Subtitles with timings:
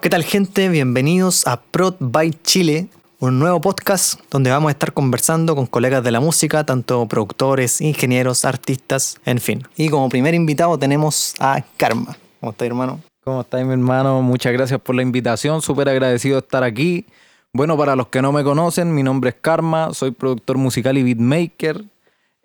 [0.00, 0.68] ¿Qué tal gente?
[0.68, 2.86] Bienvenidos a Prod by Chile,
[3.18, 7.80] un nuevo podcast donde vamos a estar conversando con colegas de la música, tanto productores,
[7.80, 9.64] ingenieros, artistas, en fin.
[9.76, 12.16] Y como primer invitado tenemos a Karma.
[12.38, 13.00] ¿Cómo estás, hermano?
[13.24, 14.22] ¿Cómo estás, mi hermano?
[14.22, 17.04] Muchas gracias por la invitación, súper agradecido de estar aquí.
[17.52, 21.02] Bueno, para los que no me conocen, mi nombre es Karma, soy productor musical y
[21.02, 21.84] beatmaker.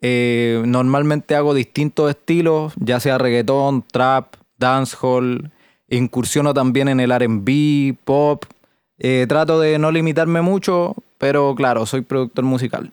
[0.02, 5.52] Eh, normalmente hago distintos estilos, ya sea reggaetón, trap, dancehall,
[5.90, 8.45] incursiono también en el RB, pop.
[8.98, 12.92] Eh, trato de no limitarme mucho, pero claro, soy productor musical.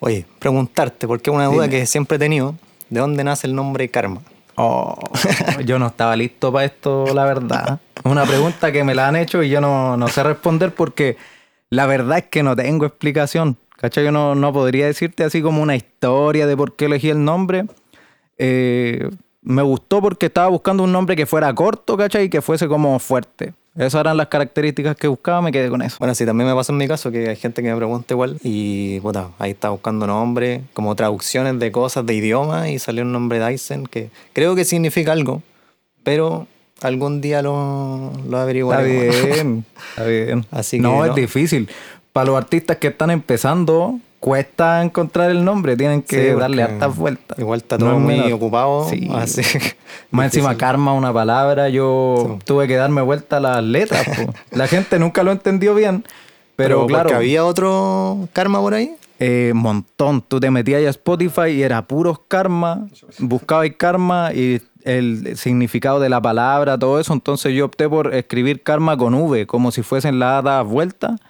[0.00, 2.54] Oye, preguntarte, porque es una duda que siempre he tenido,
[2.90, 4.20] ¿de dónde nace el nombre Karma?
[4.56, 4.96] Oh,
[5.64, 7.80] yo no estaba listo para esto, la verdad.
[7.96, 11.16] Es una pregunta que me la han hecho y yo no, no sé responder porque
[11.70, 13.56] la verdad es que no tengo explicación.
[13.76, 14.04] ¿Cachai?
[14.04, 17.66] Yo no, no podría decirte así como una historia de por qué elegí el nombre.
[18.38, 19.10] Eh,
[19.42, 22.24] me gustó porque estaba buscando un nombre que fuera corto, ¿cachai?
[22.24, 23.52] Y que fuese como fuerte.
[23.76, 25.96] Esas eran las características que buscaba, me quedé con eso.
[25.98, 28.38] Bueno, sí, también me pasa en mi caso que hay gente que me pregunta igual
[28.44, 33.12] y, puta, ahí está buscando nombre, como traducciones de cosas de idioma y salió un
[33.12, 35.42] nombre Dyson que creo que significa algo,
[36.04, 36.46] pero
[36.82, 39.08] algún día lo, lo averiguaré.
[39.08, 40.46] Está bien, está bien.
[40.52, 41.68] Así no, es difícil.
[42.14, 47.36] Para los artistas que están empezando, cuesta encontrar el nombre, tienen que darle hartas vueltas.
[47.40, 48.88] Igual está todo muy ocupado.
[48.88, 49.08] Sí.
[50.12, 54.06] Más encima karma una palabra, yo tuve que darme vuelta a las letras.
[54.52, 56.04] La gente nunca lo entendió bien,
[56.54, 57.16] pero, claro.
[57.16, 58.94] había otro karma por ahí.
[59.18, 60.22] Eh, montón.
[60.22, 62.86] Tú te metías a Spotify y era puros karma,
[63.18, 67.12] buscabas karma y el significado de la palabra, todo eso.
[67.12, 71.20] Entonces yo opté por escribir karma con V, como si fuesen las hadas vueltas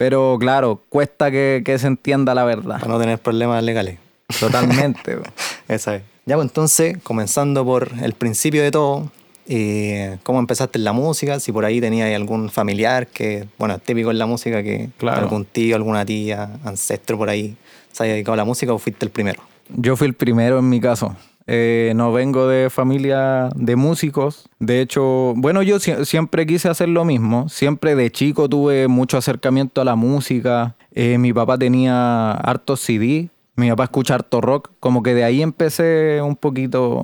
[0.00, 2.80] pero claro, cuesta que, se entienda la verdad.
[2.80, 3.98] Para no tener problemas legales.
[4.40, 5.18] Totalmente.
[5.68, 6.02] Esa es.
[6.24, 9.12] Ya, pues entonces, comenzando por el principio de todo,
[9.46, 11.38] eh, ¿cómo empezaste en la música?
[11.38, 15.44] Si por ahí tenías algún familiar que, bueno, es típico en la música que algún
[15.44, 17.54] tío, alguna tía, ancestro por ahí
[17.92, 19.42] se haya dedicado a la música o fuiste el primero.
[19.68, 21.14] Yo fui el primero en mi caso.
[21.52, 24.48] Eh, no vengo de familia de músicos.
[24.60, 27.48] De hecho, bueno, yo siempre quise hacer lo mismo.
[27.48, 30.76] Siempre de chico tuve mucho acercamiento a la música.
[30.92, 33.30] Eh, mi papá tenía hartos CD.
[33.56, 34.70] Mi papá escucha harto rock.
[34.78, 37.02] Como que de ahí empecé un poquito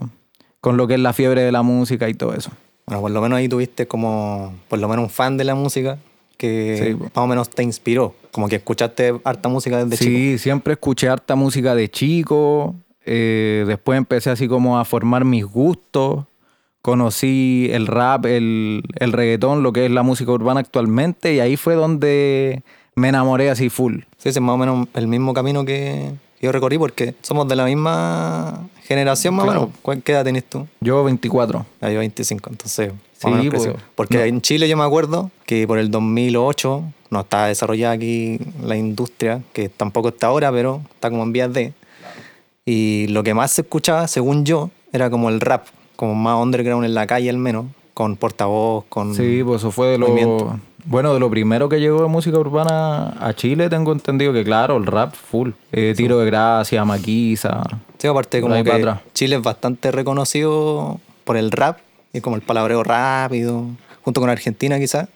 [0.61, 2.53] con lo que es la fiebre de la música y todo eso.
[2.87, 5.99] Bueno, por lo menos ahí tuviste como, por lo menos un fan de la música
[6.37, 8.15] que más o menos te inspiró.
[8.31, 10.17] Como que escuchaste harta música desde chico.
[10.17, 12.77] Sí, siempre escuché harta música de chico.
[13.06, 16.25] Eh, después empecé así como a formar mis gustos.
[16.83, 21.56] Conocí el rap, el, el reggaetón, lo que es la música urbana actualmente, y ahí
[21.56, 22.62] fue donde
[22.94, 24.00] me enamoré así full.
[24.19, 27.65] Sí, es más o menos el mismo camino que yo recorrí porque somos de la
[27.65, 30.03] misma generación más o menos.
[30.05, 30.67] ¿Qué edad tenés tú?
[30.81, 31.67] Yo 24.
[31.81, 32.93] Ah, yo 25, entonces.
[33.19, 37.94] Sí, pues, porque en Chile yo me acuerdo que por el 2008 no estaba desarrollada
[37.94, 41.73] aquí la industria, que tampoco está ahora, pero está como en vías de.
[42.66, 46.84] Y lo que más se escuchaba, según yo, era como el rap, como más underground
[46.84, 49.15] en la calle al menos, con portavoz, con...
[49.15, 50.59] Sí, pues eso fue de lo...
[50.88, 54.76] Bueno, de lo primero que llegó de música urbana a Chile, tengo entendido que, claro,
[54.76, 55.50] el rap full.
[55.72, 57.65] Eh, Tiro de Gracia, Maquisa.
[57.99, 61.78] Sí, aparte como que Chile es bastante reconocido por el rap
[62.12, 63.65] y como el palabreo rápido,
[64.05, 65.09] junto con Argentina quizás.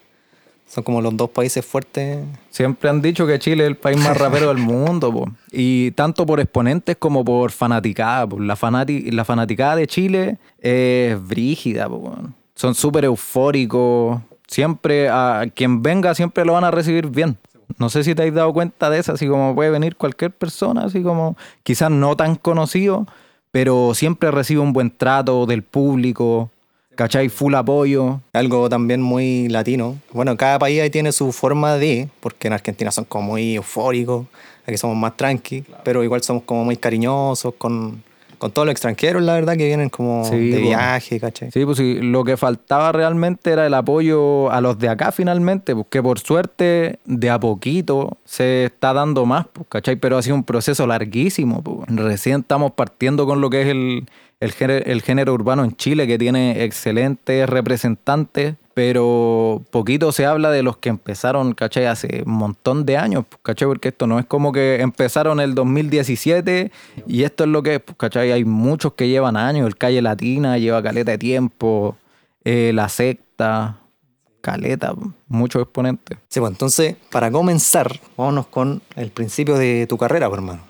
[0.71, 2.25] Son como los dos países fuertes.
[2.49, 6.39] Siempre han dicho que Chile es el país más rapero del mundo, y tanto por
[6.39, 8.29] exponentes como por fanaticada.
[8.39, 8.57] La,
[9.11, 11.89] la fanaticada de Chile es brígida,
[12.55, 14.21] son súper eufóricos.
[14.47, 17.37] Siempre, a quien venga, siempre lo van a recibir bien.
[17.79, 20.85] No sé si te has dado cuenta de eso, así como puede venir cualquier persona,
[20.85, 23.09] así como quizás no tan conocido,
[23.51, 26.49] pero siempre recibe un buen trato del público
[27.01, 27.31] ¿cachai?
[27.31, 28.21] Full apoyo.
[28.35, 29.97] Algo también muy latino.
[30.13, 34.27] Bueno, cada país ahí tiene su forma de, porque en Argentina son como muy eufóricos,
[34.67, 38.03] aquí somos más tranqui, pero igual somos como muy cariñosos con,
[38.37, 41.51] con todos los extranjeros, la verdad, que vienen como de viaje, ¿cachai?
[41.51, 45.75] Sí, pues sí, lo que faltaba realmente era el apoyo a los de acá finalmente,
[45.75, 49.97] porque por suerte de a poquito se está dando más, pues, ¿cachai?
[49.97, 51.79] Pero ha sido un proceso larguísimo, pues.
[51.89, 54.07] Recién estamos partiendo con lo que es el
[54.41, 60.79] el género, urbano en Chile, que tiene excelentes representantes, pero poquito se habla de los
[60.79, 61.85] que empezaron, ¿cachai?
[61.85, 63.69] Hace un montón de años, ¿cachai?
[63.69, 66.73] Porque esto no es como que empezaron el 2017
[67.07, 68.33] y esto es lo que es, ¿cachai?
[68.33, 71.97] Hay muchos que llevan años, el Calle Latina lleva caleta de tiempo,
[72.43, 73.77] eh, La Secta,
[74.41, 74.95] caleta,
[75.29, 76.17] muchos exponentes.
[76.29, 80.70] Sí, pues entonces, para comenzar, vámonos con el principio de tu carrera, pues, hermano.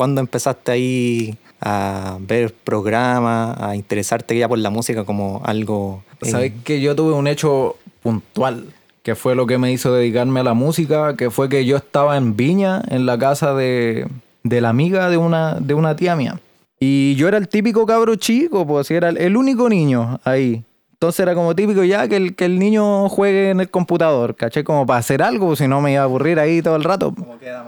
[0.00, 6.02] ¿Cuándo empezaste ahí a ver programas, a interesarte ya por la música como algo...
[6.22, 10.40] Eh, Sabes que yo tuve un hecho puntual, que fue lo que me hizo dedicarme
[10.40, 14.08] a la música, que fue que yo estaba en Viña, en la casa de,
[14.42, 16.40] de la amiga de una, de una tía mía.
[16.78, 20.64] Y yo era el típico cabro chico, pues era el único niño ahí.
[20.94, 24.64] Entonces era como típico ya que el, que el niño juegue en el computador, ¿caché?
[24.64, 27.14] Como para hacer algo, si no me iba a aburrir ahí todo el rato.
[27.14, 27.66] ¿Cómo queda?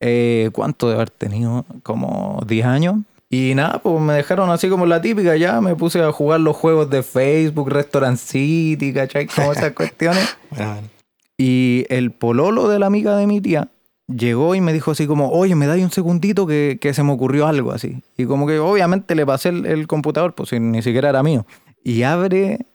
[0.00, 1.64] Eh, ¿Cuánto de haber tenido?
[1.82, 2.96] Como 10 años.
[3.30, 5.60] Y nada, pues me dejaron así como la típica ya.
[5.60, 9.26] Me puse a jugar los juegos de Facebook, Restaurant City, ¿cachai?
[9.26, 10.36] Como esas cuestiones.
[11.36, 13.68] Y el pololo de la amiga de mi tía
[14.06, 17.12] llegó y me dijo así como, oye, me dais un segundito que, que, se me
[17.12, 18.02] ocurrió algo así.
[18.16, 21.44] Y como que obviamente le pasé el, el computador, pues ni siquiera era mío.
[21.84, 22.66] Y abre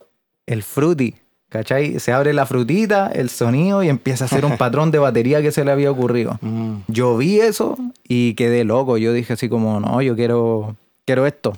[0.46, 1.16] el fruity
[1.48, 2.00] ¿Cachai?
[2.00, 5.52] Se abre la frutita, el sonido y empieza a hacer un patrón de batería que
[5.52, 6.38] se le había ocurrido.
[6.40, 6.78] Mm.
[6.88, 7.76] Yo vi eso
[8.08, 8.96] y quedé loco.
[8.98, 11.56] Yo dije así como, no, yo quiero, quiero esto.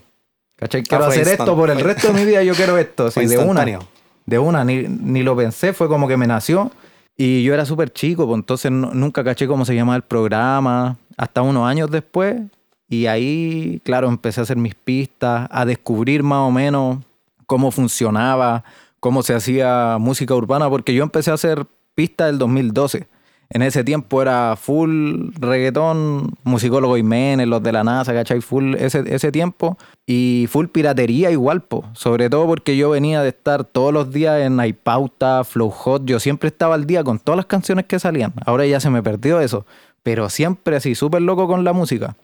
[0.57, 0.83] ¿Cachai?
[0.83, 3.11] Quiero ah, hacer esto por el resto de mi vida, yo quiero esto.
[3.11, 3.65] Sí, de una.
[4.27, 6.71] De una, ni, ni, lo pensé, fue como que me nació.
[7.17, 10.99] Y yo era súper chico, pues entonces nunca caché cómo se llamaba el programa.
[11.17, 12.37] Hasta unos años después.
[12.89, 16.99] Y ahí, claro, empecé a hacer mis pistas, a descubrir más o menos
[17.47, 18.65] cómo funcionaba
[19.01, 23.09] cómo se hacía música urbana, porque yo empecé a hacer pistas del 2012.
[23.49, 28.41] En ese tiempo era full reggaetón, musicólogo Jiménez, los de la NASA, ¿cachai?
[28.41, 29.79] Full ese, ese tiempo.
[30.05, 31.85] Y full piratería igual, po.
[31.93, 36.05] Sobre todo porque yo venía de estar todos los días en iPauta, Flow Hot.
[36.07, 38.33] Yo siempre estaba al día con todas las canciones que salían.
[38.45, 39.65] Ahora ya se me perdió eso.
[40.03, 42.17] Pero siempre así, súper loco con la música.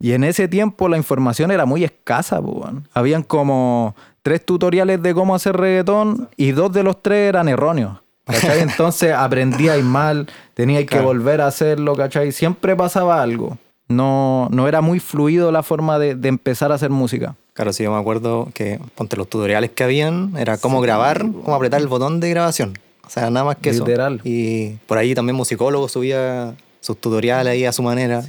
[0.00, 2.68] Y en ese tiempo la información era muy escasa, po.
[2.94, 3.94] Habían como
[4.28, 7.96] tres tutoriales de cómo hacer reggaetón y dos de los tres eran erróneos.
[8.26, 8.60] ¿Cachai?
[8.60, 12.30] Entonces aprendía y mal, tenía que volver a hacerlo, ¿cachai?
[12.30, 13.56] Siempre pasaba algo.
[13.88, 17.36] No, no era muy fluido la forma de, empezar a hacer música.
[17.54, 21.54] Claro, sí, yo me acuerdo que, ponte los tutoriales que habían, era cómo grabar, cómo
[21.54, 22.78] apretar el botón de grabación.
[23.06, 24.16] O sea, nada más que Literal.
[24.16, 24.22] eso.
[24.26, 28.22] Y por ahí también musicólogo subía sus tutoriales ahí a su manera.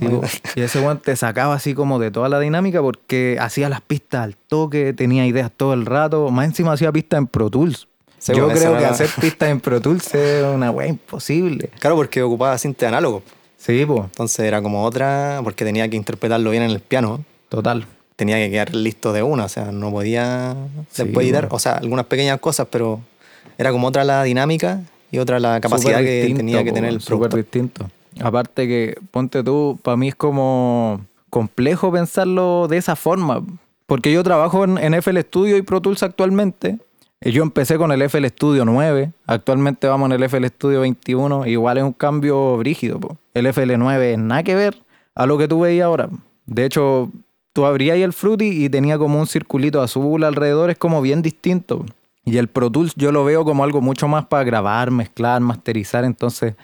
[0.55, 4.23] y ese weón te sacaba así como de toda la dinámica porque hacía las pistas
[4.23, 6.29] al toque, tenía ideas todo el rato.
[6.29, 7.87] Más encima hacía pistas en Pro Tools.
[8.27, 11.69] Yo creo que hacer pistas en Pro Tools es una weá imposible.
[11.79, 13.23] Claro, porque ocupaba cinta análogo.
[13.57, 14.03] Sí, pues.
[14.03, 17.23] Entonces era como otra, porque tenía que interpretarlo bien en el piano.
[17.49, 17.85] Total.
[18.15, 20.55] Tenía que quedar listo de una, o sea, no podía
[20.97, 22.99] después editar, o sea, algunas pequeñas cosas, pero
[23.57, 27.33] era como otra la dinámica y otra la capacidad que tenía que tener el Súper
[27.33, 27.89] distinto.
[28.21, 33.43] Aparte que, ponte tú, para mí es como complejo pensarlo de esa forma.
[33.85, 36.77] Porque yo trabajo en, FL Studio y Pro Tools actualmente.
[37.21, 41.77] Yo empecé con el FL Studio 9, actualmente vamos en el FL Studio 21, igual
[41.77, 42.99] es un cambio brígido.
[43.33, 44.77] El FL 9 es nada que ver
[45.15, 46.09] a lo que tú veías ahora.
[46.45, 47.11] De hecho,
[47.51, 51.85] tú abrías el Fruity y tenía como un circulito azul alrededor, es como bien distinto.
[52.23, 56.05] Y el Pro Tools yo lo veo como algo mucho más para grabar, mezclar, masterizar,
[56.05, 56.55] entonces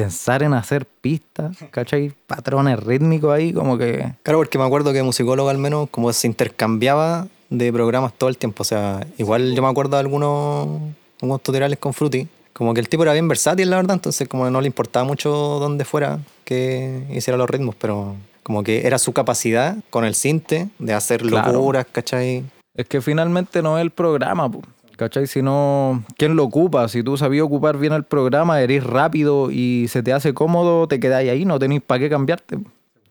[0.00, 2.12] pensar en hacer pistas, ¿cachai?
[2.26, 4.12] Patrones rítmicos ahí, como que...
[4.22, 8.38] Claro, porque me acuerdo que musicólogo al menos como se intercambiaba de programas todo el
[8.38, 8.62] tiempo.
[8.62, 10.80] O sea, igual yo me acuerdo de algunos,
[11.20, 12.28] algunos tutoriales con Fruity.
[12.52, 15.30] Como que el tipo era bien versátil, la verdad, entonces como no le importaba mucho
[15.30, 20.68] dónde fuera que hiciera los ritmos, pero como que era su capacidad con el cinte
[20.78, 22.44] de hacer locuras, ¿cachai?
[22.74, 24.64] Es que finalmente no es el programa, pues.
[25.00, 25.26] ¿Cachai?
[25.26, 26.86] Si no, ¿quién lo ocupa?
[26.88, 31.00] Si tú sabías ocupar bien el programa, eres rápido y se te hace cómodo, te
[31.00, 32.58] quedáis ahí, no tenéis para qué cambiarte.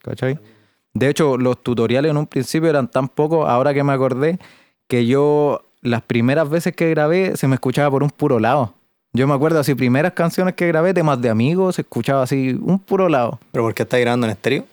[0.03, 0.37] ¿Cachai?
[0.93, 4.37] De hecho, los tutoriales en un principio eran tan pocos, ahora que me acordé,
[4.87, 8.75] que yo las primeras veces que grabé se me escuchaba por un puro lado.
[9.11, 12.77] Yo me acuerdo así, primeras canciones que grabé, temas de amigos, se escuchaba así, un
[12.77, 13.39] puro lado.
[13.51, 14.63] ¿Pero por qué estás grabando en estéreo?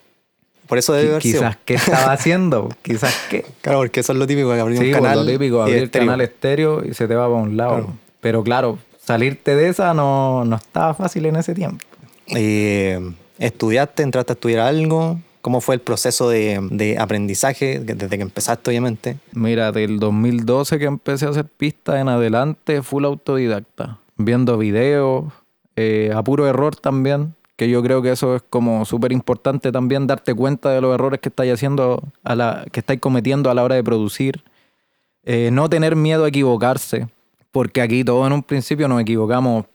[0.67, 3.45] Por eso debe haber Quizás qué estaba haciendo, quizás qué.
[3.61, 5.25] Claro, porque eso es lo típico, abrir un pues, canal.
[5.25, 7.93] lo típico, abrir el canal estéreo y se te va para un lado.
[8.19, 11.83] Pero claro, salirte de esa no, no estaba fácil en ese tiempo.
[12.27, 12.99] Eh,
[13.39, 15.19] ¿Estudiaste, entraste a estudiar algo?
[15.41, 19.17] ¿Cómo fue el proceso de, de, aprendizaje desde que empezaste, obviamente?
[19.31, 23.99] Mira, del 2012 que empecé a hacer pistas en adelante, full autodidacta.
[24.17, 25.31] Viendo videos,
[25.77, 30.05] eh, a puro error también que yo creo que eso es como súper importante también
[30.05, 33.63] darte cuenta de los errores que estáis haciendo, a la, que estáis cometiendo a la
[33.63, 34.43] hora de producir.
[35.23, 37.07] Eh, no tener miedo a equivocarse,
[37.51, 39.65] porque aquí todos en un principio nos equivocamos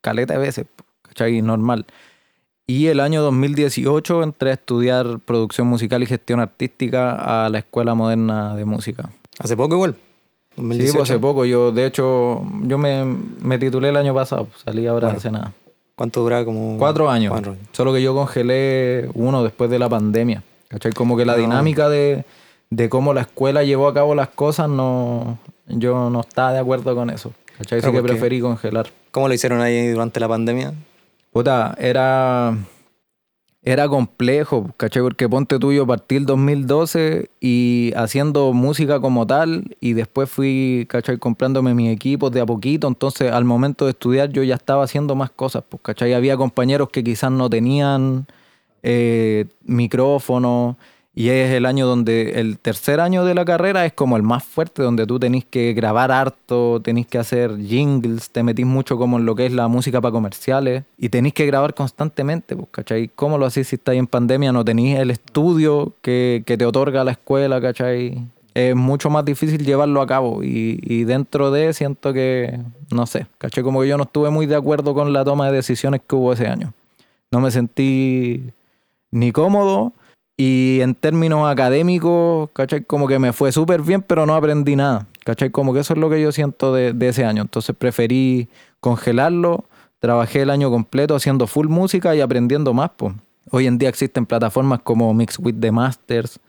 [0.00, 0.66] caleta de veces,
[1.02, 1.42] ¿cachai?
[1.42, 1.84] Normal.
[2.64, 7.94] Y el año 2018 entré a estudiar producción musical y gestión artística a la Escuela
[7.94, 9.10] Moderna de Música.
[9.40, 9.96] ¿Hace poco igual?
[10.56, 11.44] Sí, pues hace poco.
[11.44, 14.46] Yo, de hecho, yo me, me titulé el año pasado.
[14.64, 15.52] Salí ahora hace nada.
[16.02, 16.44] ¿Cuánto dura?
[16.44, 17.32] Como cuatro años.
[17.70, 20.42] Solo que yo congelé uno después de la pandemia.
[20.66, 20.90] ¿Cachai?
[20.90, 22.24] Como que la dinámica de,
[22.70, 26.96] de, cómo la escuela llevó a cabo las cosas, no, yo no estaba de acuerdo
[26.96, 27.30] con eso.
[27.56, 27.78] ¿Cachai?
[27.78, 28.88] Así que preferí congelar.
[29.12, 30.74] ¿Cómo lo hicieron ahí durante la pandemia?
[31.30, 32.52] Puta, era
[33.64, 35.02] era complejo, ¿cachai?
[35.02, 41.18] Porque ponte tuyo, partí el 2012 y haciendo música como tal y después fui, ¿cachai?
[41.18, 45.14] Comprándome mis equipos de a poquito, entonces al momento de estudiar yo ya estaba haciendo
[45.14, 46.12] más cosas, pues, ¿cachai?
[46.12, 48.26] Había compañeros que quizás no tenían
[48.82, 50.76] eh, micrófono
[51.14, 54.42] y es el año donde, el tercer año de la carrera es como el más
[54.44, 59.18] fuerte, donde tú tenés que grabar harto, tenés que hacer jingles, te metís mucho como
[59.18, 63.08] en lo que es la música para comerciales y tenés que grabar constantemente, pues, ¿cachai?
[63.14, 64.52] ¿Cómo lo hacís si estáis en pandemia?
[64.52, 68.26] No tenéis el estudio que, te otorga la escuela, ¿cachai?
[68.54, 72.58] Es mucho más difícil llevarlo a cabo y, y dentro de siento que,
[72.90, 73.62] no sé, ¿cachai?
[73.62, 76.32] Como que yo no estuve muy de acuerdo con la toma de decisiones que hubo
[76.32, 76.72] ese año.
[77.30, 78.44] No me sentí
[79.10, 79.92] ni cómodo
[80.36, 82.84] y en términos académicos, ¿cachai?
[82.84, 85.06] Como que me fue súper bien, pero no aprendí nada.
[85.24, 85.50] ¿Cachai?
[85.50, 87.42] Como que eso es lo que yo siento de, ese año.
[87.42, 88.48] Entonces preferí
[88.80, 89.64] congelarlo.
[90.00, 92.90] Trabajé el año completo haciendo full música y aprendiendo más.
[92.96, 93.14] Pues.
[93.50, 96.40] Hoy en día existen plataformas como Mix with the Masters.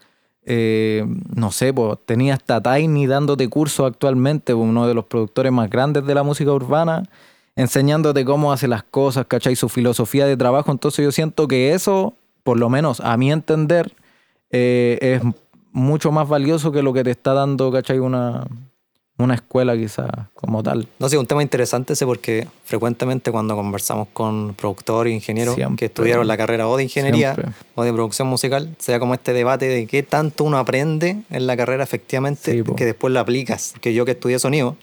[0.46, 5.70] Eh, no sé, pues tenía hasta Tiny dándote cursos actualmente, uno de los productores más
[5.70, 7.04] grandes de la música urbana,
[7.56, 9.56] enseñándote cómo hace las cosas, ¿cachai?
[9.56, 10.70] Su filosofía de trabajo.
[10.70, 12.14] Entonces yo siento que eso
[12.44, 13.92] por lo menos a mi entender,
[14.50, 15.22] eh, es
[15.72, 17.98] mucho más valioso que lo que te está dando, ¿cachai?
[17.98, 18.46] Una,
[19.18, 20.86] una escuela quizás como tal.
[20.98, 25.86] No sé, un tema interesante ese porque frecuentemente cuando conversamos con productores e ingenieros que
[25.86, 27.34] estudiaron la carrera o de ingeniería
[27.74, 31.46] o de producción musical, se da como este debate de qué tanto uno aprende en
[31.46, 33.74] la carrera efectivamente que después lo aplicas.
[33.80, 34.76] Que yo que estudié sonido,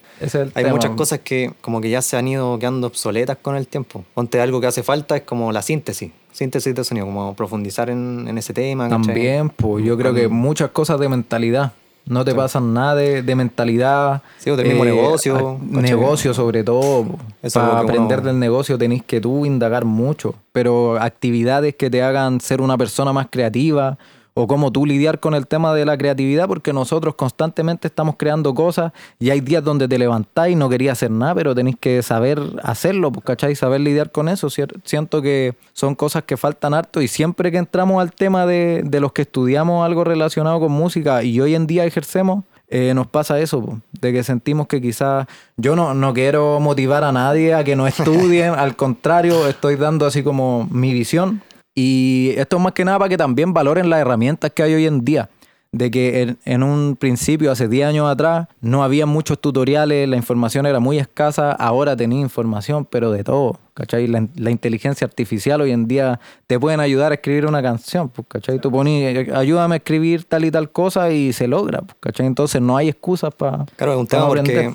[0.55, 4.03] hay muchas cosas que como que ya se han ido quedando obsoletas con el tiempo.
[4.13, 8.27] Ponte algo que hace falta es como la síntesis síntesis de sonido, como profundizar en,
[8.27, 8.89] en ese tema.
[8.89, 11.73] También, pues yo creo que muchas cosas de mentalidad.
[12.05, 14.21] No te pasan nada de, mentalidad.
[14.39, 15.59] Sí, o del mismo eh, negocio.
[15.61, 17.05] Negocio sobre todo.
[17.53, 20.35] Para aprender del negocio tenés que tú indagar mucho.
[20.51, 23.97] Pero actividades que te hagan ser una persona más creativa
[24.33, 28.53] o cómo tú lidiar con el tema de la creatividad, porque nosotros constantemente estamos creando
[28.53, 32.01] cosas y hay días donde te levantás y no querías hacer nada, pero tenés que
[32.01, 33.55] saber hacerlo, pues, ¿cachai?
[33.55, 34.49] Saber lidiar con eso.
[34.49, 39.11] Siento que son cosas que faltan harto y siempre que entramos al tema de, los
[39.11, 43.61] que estudiamos algo relacionado con música y hoy en día ejercemos, eh, nos pasa eso,
[43.61, 47.75] pues, de que sentimos que quizás yo no, no quiero motivar a nadie a que
[47.75, 51.41] no estudien, al contrario, estoy dando así como mi visión,
[51.75, 54.85] y esto es más que nada para que también valoren las herramientas que hay hoy
[54.85, 55.29] en día.
[55.73, 60.65] De que en, un principio, hace 10 años atrás, no había muchos tutoriales, la información
[60.65, 64.05] era muy escasa, ahora tenía información, pero de todo, ¿cachai?
[64.07, 68.59] La, inteligencia artificial hoy en día te pueden ayudar a escribir una canción, pues, ¿cachai?
[68.59, 72.25] Tú pones, ayúdame a escribir tal y tal cosa y se logra, pues, ¿cachai?
[72.25, 74.73] Entonces no hay excusas para Claro, es un tema porque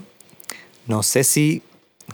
[0.86, 1.62] no sé si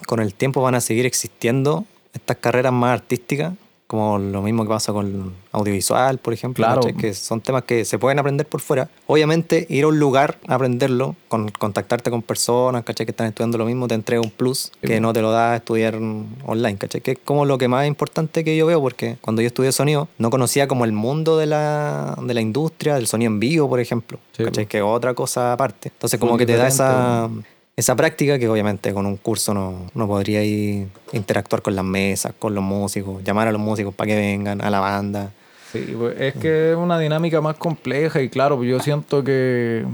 [0.08, 1.84] con el tiempo van a seguir existiendo
[2.14, 3.52] estas carreras más artísticas
[3.92, 6.80] como lo mismo que pasa con audiovisual, por ejemplo, claro.
[6.98, 8.88] que son temas que se pueden aprender por fuera.
[9.06, 13.04] Obviamente, ir a un lugar a aprenderlo, con, contactarte con personas ¿cachai?
[13.04, 15.96] que están estudiando lo mismo, te entrega un plus que no te lo da estudiar
[15.96, 17.02] online, ¿cachai?
[17.02, 20.08] que es como lo que más importante que yo veo, porque cuando yo estudié sonido,
[20.16, 23.78] no conocía como el mundo de la, de la industria, del sonido en vivo, por
[23.78, 24.64] ejemplo, ¿cachai?
[24.64, 25.90] que es otra cosa aparte.
[25.90, 27.28] Entonces, como que te da esa
[27.82, 32.32] esa práctica que obviamente con un curso no, no podría ir interactuar con las mesas,
[32.38, 35.32] con los músicos, llamar a los músicos para que vengan, a la banda.
[35.72, 39.84] Sí, pues, es que es una dinámica más compleja y claro, pues, yo siento que,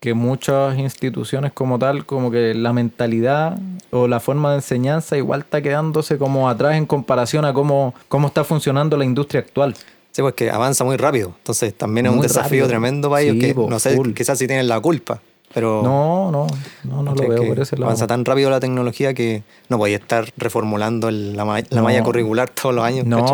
[0.00, 3.58] que muchas instituciones como tal, como que la mentalidad
[3.90, 8.28] o la forma de enseñanza igual está quedándose como atrás en comparación a cómo, cómo
[8.28, 9.74] está funcionando la industria actual.
[10.12, 11.32] Sí, pues que avanza muy rápido.
[11.38, 14.78] Entonces también es un desafío tremendo para ellos que no sé, quizás si tienen la
[14.80, 15.22] culpa.
[15.52, 16.46] Pero no, no,
[16.84, 17.86] no, no lo veo por ese lado.
[17.86, 22.84] Avanza tan rápido la tecnología que no podía estar reformulando la, malla curricular todos los
[22.84, 23.04] años.
[23.04, 23.24] No,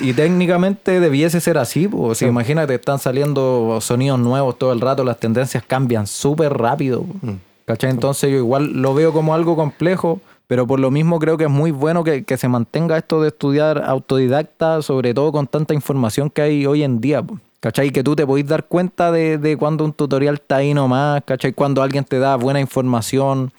[0.00, 1.86] y técnicamente debiese ser así.
[1.86, 7.04] pues si imagínate, están saliendo sonidos nuevos todo el rato, las tendencias cambian súper rápido.
[7.22, 7.34] Mm.
[7.64, 7.90] ¿Cachai?
[7.90, 11.50] Entonces yo igual lo veo como algo complejo, pero por lo mismo creo que es
[11.50, 16.28] muy bueno que, que se mantenga esto de estudiar autodidacta, sobre todo con tanta información
[16.28, 17.22] que hay hoy en día.
[17.62, 17.90] ¿Cachai?
[17.90, 21.52] Que tú te podés dar cuenta de, de cuando un tutorial está ahí nomás, ¿cachai?
[21.52, 23.52] Cuando alguien te da buena información.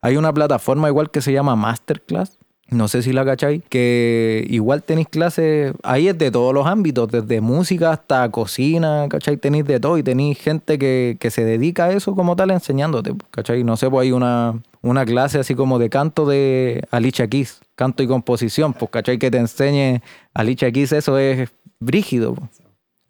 [0.00, 2.38] Hay una plataforma igual que se llama Masterclass.
[2.70, 7.08] No sé si la cachai, que igual tenéis clases, ahí es de todos los ámbitos,
[7.08, 9.36] desde música hasta cocina, ¿cachai?
[9.36, 13.12] Tenéis de todo y tenéis gente que, que, se dedica a eso como tal enseñándote,
[13.30, 13.62] ¿cachai?
[13.62, 18.02] No sé, pues hay una, una clase así como de canto de Alicia Keys, canto
[18.02, 19.18] y composición, pues, ¿cachai?
[19.18, 20.00] Que te enseñe
[20.32, 21.50] Alicia Keys, eso es
[21.80, 22.36] brígido.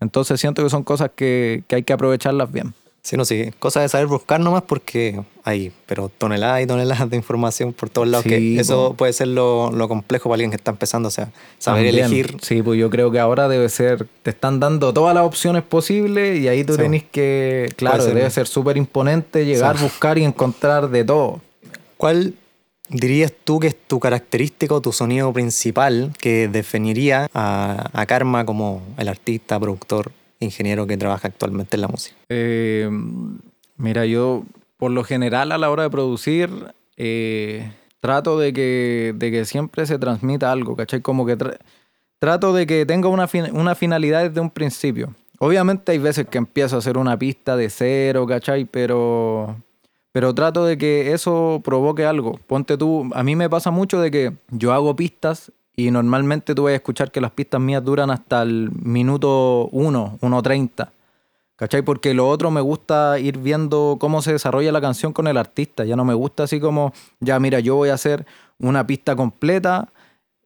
[0.00, 2.74] Entonces siento que son cosas que, que hay que aprovecharlas bien.
[3.02, 3.50] Sí, no, sí.
[3.58, 8.06] Cosa de saber buscar nomás porque hay, pero toneladas y toneladas de información por todos
[8.06, 8.24] lados.
[8.24, 12.36] que eso puede ser lo, complejo para alguien que está empezando, o sea, saber elegir.
[12.42, 16.38] Sí, pues yo creo que ahora debe ser, te están dando todas las opciones posibles
[16.38, 21.04] y ahí tú tenés que, claro, debe ser súper imponente llegar, buscar y encontrar de
[21.04, 21.40] todo.
[21.96, 22.34] ¿Cuál
[22.90, 28.44] dirías tú que es tu característica o tu sonido principal que definiría a, a Karma
[28.44, 32.16] como el artista, productor, ingeniero que trabaja actualmente en la música?
[32.28, 32.88] Eh,
[33.76, 34.44] mira, yo
[34.76, 36.50] por lo general a la hora de producir
[36.96, 37.70] eh,
[38.00, 41.02] trato de que, de que siempre se transmita algo, ¿cachai?
[41.02, 41.36] Como que
[42.18, 45.14] trato de que tenga una, una finalidad desde un principio.
[45.38, 48.64] Obviamente hay veces que empiezo a hacer una pista de cero, ¿cachai?
[48.64, 49.56] Pero,
[50.12, 52.38] pero trato de que eso provoque algo.
[52.46, 56.64] Ponte tú, a mí me pasa mucho de que yo hago pistas y normalmente tú
[56.64, 60.90] vas a escuchar que las pistas mías duran hasta el minuto 1, 1.30.
[61.56, 61.82] ¿Cachai?
[61.82, 65.84] Porque lo otro me gusta ir viendo cómo se desarrolla la canción con el artista.
[65.84, 68.24] Ya no me gusta así como, ya mira, yo voy a hacer
[68.58, 69.88] una pista completa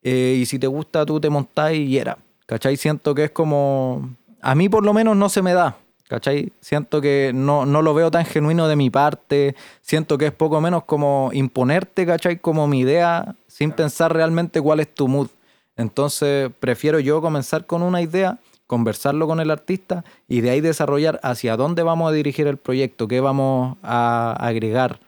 [0.02, 2.18] eh, y si te gusta tú te montás y era.
[2.46, 2.76] ¿Cachai?
[2.76, 4.10] Siento que es como...
[4.42, 5.76] A mí por lo menos no se me da.
[6.08, 6.52] ¿Cachai?
[6.60, 9.56] Siento que no, no lo veo tan genuino de mi parte.
[9.80, 12.38] Siento que es poco menos como imponerte, ¿cachai?
[12.38, 15.28] Como mi idea sin pensar realmente cuál es tu mood.
[15.76, 21.20] Entonces prefiero yo comenzar con una idea, conversarlo con el artista y de ahí desarrollar
[21.22, 25.00] hacia dónde vamos a dirigir el proyecto, qué vamos a agregar,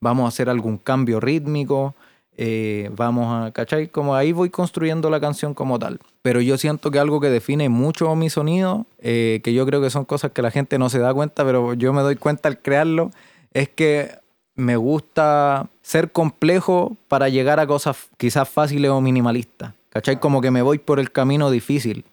[0.00, 1.94] vamos a hacer algún cambio rítmico,
[2.36, 3.88] eh, vamos a, ¿cachai?
[3.88, 6.00] Como ahí voy construyendo la canción como tal.
[6.22, 9.90] Pero yo siento que algo que define mucho mi sonido, eh, que yo creo que
[9.90, 12.58] son cosas que la gente no se da cuenta, pero yo me doy cuenta al
[12.58, 13.10] crearlo,
[13.52, 14.18] es que
[14.56, 19.72] me gusta ser complejo para llegar a cosas quizás fáciles o minimalistas.
[19.90, 20.18] ¿Cachai?
[20.18, 22.04] Como que me voy por el camino difícil.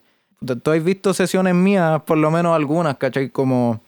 [0.62, 3.30] Tú has visto sesiones mías, por lo menos algunas, ¿cachai?
[3.30, 3.82] Como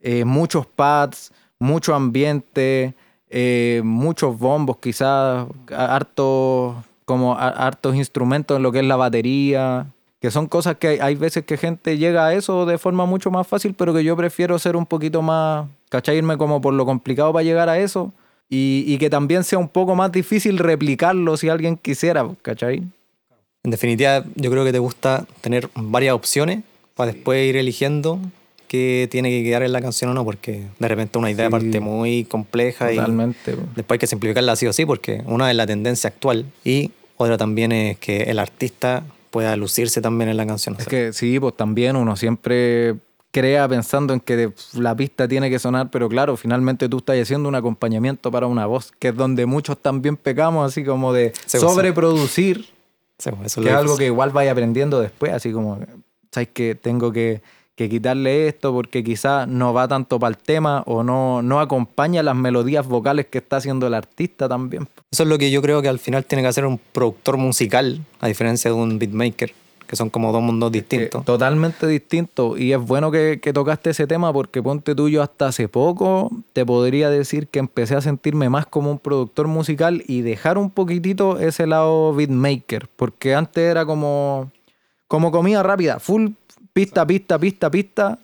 [0.00, 2.94] eh, muchos pads, mucho ambiente,
[3.30, 9.86] eh, muchos bombos, quizás hartos, como hartos instrumentos en lo que es la batería,
[10.20, 13.46] que son cosas que hay, veces que gente llega a eso de forma mucho más
[13.46, 16.16] fácil, pero que yo prefiero ser un poquito más, ¿cachai?
[16.16, 18.12] Irme como por lo complicado para llegar a eso
[18.48, 22.82] y, que también sea un poco más difícil replicarlo si alguien quisiera, ¿cachai?
[23.62, 26.62] En definitiva, yo creo que te gusta tener varias opciones
[26.94, 28.20] para después ir eligiendo
[28.68, 31.80] qué tiene que quedar en la canción o no, porque de repente una idea parte
[31.80, 36.08] muy compleja y después hay que simplificarla así o sí, porque una es la tendencia
[36.08, 40.76] actual y otra también es que el artista pueda lucirse también en la canción.
[40.78, 42.96] Es que sí, pues también uno siempre
[43.30, 47.48] crea pensando en que la pista tiene que sonar, pero claro, finalmente tú estás haciendo
[47.48, 51.60] un acompañamiento para una voz, que es donde muchos también pecamos, así como de pues,
[51.60, 52.66] sobreproducir,
[53.22, 55.78] pues, que es algo que igual vaya aprendiendo después, así como,
[56.30, 57.42] ¿sabes que Tengo que,
[57.76, 62.34] quitarle esto porque quizás no va tanto para el tema o no, no acompaña las
[62.34, 64.88] melodías vocales que está haciendo el artista también.
[65.10, 68.00] Eso es lo que yo creo que al final tiene que hacer un productor musical,
[68.20, 69.52] a diferencia de un beatmaker
[69.86, 71.24] que son como dos mundos distintos.
[71.24, 72.58] totalmente distintos.
[72.58, 77.08] Y es bueno que, tocaste ese tema porque ponte tuyo hasta hace poco te podría
[77.08, 81.66] decir que empecé a sentirme más como un productor musical y dejar un poquitito ese
[81.66, 82.88] lado beatmaker.
[82.96, 84.50] Porque antes era como,
[85.08, 86.30] como comida rápida, full
[86.76, 88.18] pista, pista, pista, pista.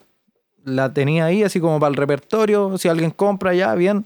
[0.62, 2.76] La tenía ahí así como para el repertorio.
[2.76, 4.04] Si alguien compra ya, bien.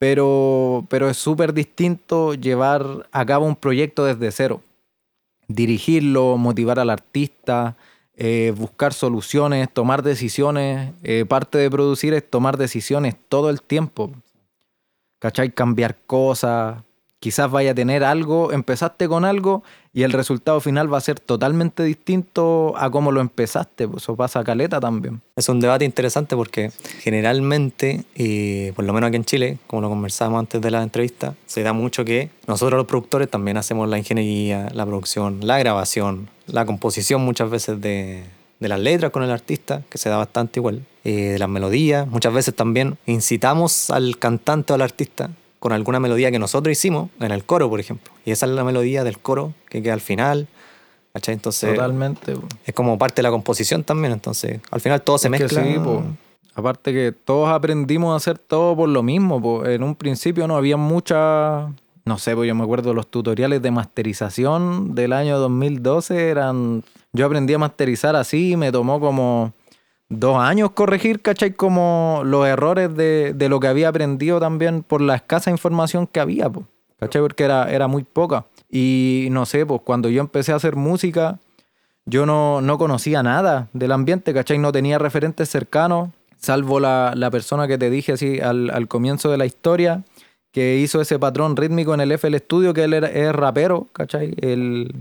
[0.00, 4.60] Pero, pero es súper distinto llevar a cabo un proyecto desde cero
[5.46, 7.76] dirigirlo, motivar al artista,
[8.16, 10.92] eh, buscar soluciones, tomar decisiones.
[11.04, 14.10] Eh, parte de producir es tomar decisiones todo el tiempo.
[15.20, 15.52] ¿Cachai?
[15.52, 16.82] Cambiar cosas,
[17.24, 19.62] quizás vaya a tener algo, empezaste con algo
[19.94, 23.88] y el resultado final va a ser totalmente distinto a cómo lo empezaste.
[23.88, 25.22] Pues eso pasa a caleta también.
[25.34, 29.88] Es un debate interesante porque generalmente, y por lo menos aquí en Chile, como lo
[29.88, 33.96] conversábamos antes de la entrevista, se da mucho que nosotros los productores también hacemos la
[33.96, 38.22] ingeniería, la producción, la grabación, la composición muchas veces de,
[38.60, 42.06] de las letras con el artista, que se da bastante igual, eh, de las melodías.
[42.06, 45.30] Muchas veces también incitamos al cantante o al artista
[45.64, 48.12] con alguna melodía que nosotros hicimos en el coro, por ejemplo.
[48.26, 50.46] Y esa es la melodía del coro que queda al final.
[51.14, 51.32] ¿cachai?
[51.32, 52.36] Entonces, Totalmente.
[52.66, 54.12] Es como parte de la composición también.
[54.12, 55.64] Entonces, al final todo se mezcla.
[55.64, 55.76] sí,
[56.54, 59.64] Aparte que todos aprendimos a hacer todo por lo mismo.
[59.64, 61.72] En un principio no había mucha...
[62.04, 66.84] No sé, pues yo me acuerdo los tutoriales de masterización del año 2012 eran...
[67.14, 69.54] Yo aprendí a masterizar así, me tomó como
[70.08, 71.54] dos años corregir, ¿cachai?
[71.54, 76.50] Como los errores de, lo que había aprendido también por la escasa información que había,
[76.98, 77.22] ¿cachai?
[77.22, 78.46] Porque era, era muy poca.
[78.70, 81.38] Y no sé, pues cuando yo empecé a hacer música,
[82.06, 84.58] yo no, no conocía nada del ambiente, ¿cachai?
[84.58, 89.30] No tenía referentes cercanos, salvo la, la persona que te dije así al, al, comienzo
[89.30, 90.04] de la historia,
[90.50, 94.34] que hizo ese patrón rítmico en el FL Studio, que él era, es rapero, ¿cachai?
[94.40, 94.94] El,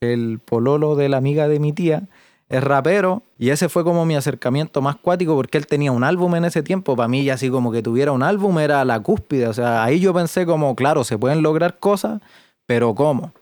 [0.00, 2.04] el pololo de la amiga de mi tía
[2.48, 6.34] es rapero y ese fue como mi acercamiento más cuático porque él tenía un álbum
[6.36, 6.94] en ese tiempo.
[6.96, 9.48] Para mí, ya así como que tuviera un álbum era la cúspide.
[9.48, 12.20] O sea, ahí yo pensé como, claro, se pueden lograr cosas,
[12.66, 13.32] pero ¿cómo?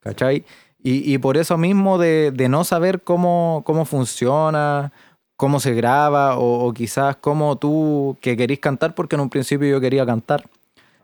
[0.00, 0.44] ¿Cachai?
[0.86, 4.92] Y, por eso mismo de, no saber cómo, cómo funciona,
[5.34, 9.80] cómo se graba o, quizás cómo tú que querís cantar, porque en un principio yo
[9.80, 10.44] quería cantar,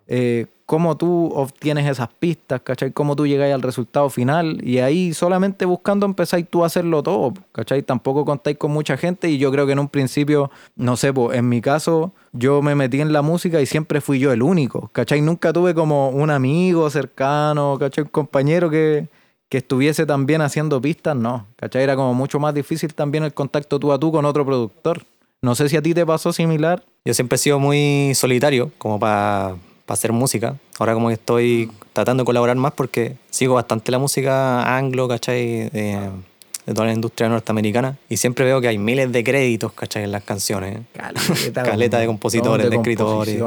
[0.07, 2.92] eh, cómo tú obtienes esas pistas, ¿cachai?
[2.92, 7.35] Cómo tú llegáis al resultado final y ahí solamente buscando empezáis tú a hacerlo todo,
[7.50, 7.83] ¿cachai?
[7.83, 11.48] Tampoco contáis con mucha gente y yo creo que en un principio, no sé, en
[11.48, 15.20] mi caso yo me metí en la música y siempre fui yo el único, ¿cachai?
[15.22, 18.04] Nunca tuve como un amigo cercano, ¿cachai?
[18.04, 19.09] Un compañero que
[19.48, 21.48] que estuviese también haciendo pistas, no.
[21.56, 21.83] ¿Cachai?
[21.83, 25.02] Era como mucho más difícil también el contacto tú a tú con otro productor.
[25.42, 26.85] No sé si a ti te pasó similar.
[27.04, 29.56] Yo siempre he sido muy solitario, como para
[29.94, 30.57] hacer música.
[30.79, 35.70] Ahora como que estoy tratando de colaborar más porque sigo bastante la música anglo, ¿cachai?
[35.72, 36.11] Eh,
[36.66, 40.05] de toda la industria norteamericana y siempre veo que hay miles de créditos, ¿cachai?
[40.05, 40.81] En las canciones.
[40.92, 43.42] Caleta, Caleta de compositores, de, escritores.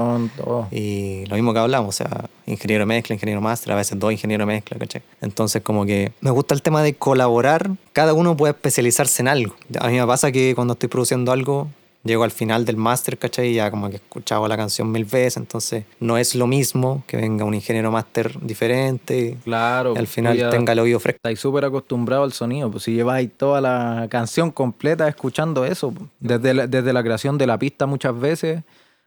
[0.71, 4.11] Y lo mismo que hablamos, o sea, ingeniero de mezcla, ingeniero máster, a veces dos
[4.11, 5.03] ingenieros de mezcla, ¿cachai?
[5.21, 9.55] Entonces como que me gusta el tema de colaborar, cada uno puede especializarse en algo.
[9.79, 11.69] A mí me pasa que cuando estoy produciendo algo,
[12.03, 13.53] llego al final del máster, ¿cachai?
[13.53, 17.17] Ya como que he escuchado la canción mil veces, entonces no es lo mismo que
[17.17, 19.37] venga un ingeniero máster diferente.
[19.43, 19.93] Claro.
[19.95, 21.17] Y al final tenga el oído fresco.
[21.17, 26.09] Estáis súper acostumbrado al sonido, pues si lleváis toda la canción completa escuchando eso, pues.
[26.19, 28.63] desde desde la creación de la pista muchas veces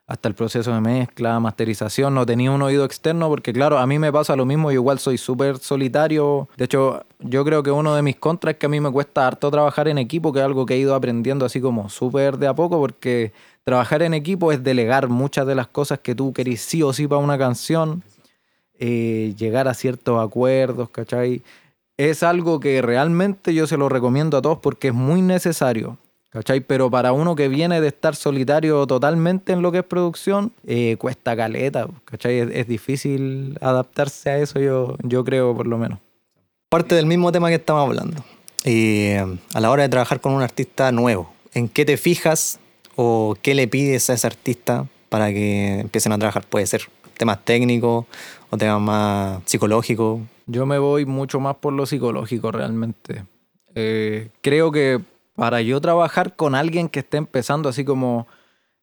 [0.07, 3.99] hasta el proceso de mezcla, masterización, no tenía un oído externo porque claro, a mí
[3.99, 7.95] me pasa lo mismo, yo igual soy súper solitario, de hecho yo creo que uno
[7.95, 10.45] de mis contras es que a mí me cuesta harto trabajar en equipo, que es
[10.45, 13.33] algo que he ido aprendiendo así como súper de a poco porque
[13.65, 17.09] trabajar en equipo es delegar muchas de las cosas que tú querís sí o sí
[17.09, 18.05] para una canción,
[18.79, 21.43] eh, llegar a ciertos acuerdos, ¿cachai?
[21.97, 25.99] Es algo que realmente yo se lo recomiendo a todos porque es muy necesario.
[26.37, 26.61] ¿Cachai?
[26.61, 30.97] Pero para uno que viene de estar solitario totalmente en lo que es producción, eh,
[30.99, 32.41] cuesta caleta, ¿cachai?
[32.41, 35.99] Es, difícil adaptarse a eso, yo, yo creo, por lo menos.
[36.69, 38.23] Parte del mismo tema que estamos hablando.
[38.65, 42.61] Eh, a la hora de trabajar con un artista nuevo, ¿en qué te fijas
[42.97, 46.45] o qué le pides a ese artista para que empiecen a trabajar?
[46.47, 46.83] Puede ser
[47.17, 48.05] temas técnicos
[48.51, 50.21] o temas más psicológicos.
[50.45, 53.25] Yo me voy mucho más por lo psicológico realmente.
[53.75, 55.01] Eh, creo que
[55.37, 58.27] para yo trabajar con alguien que esté empezando así como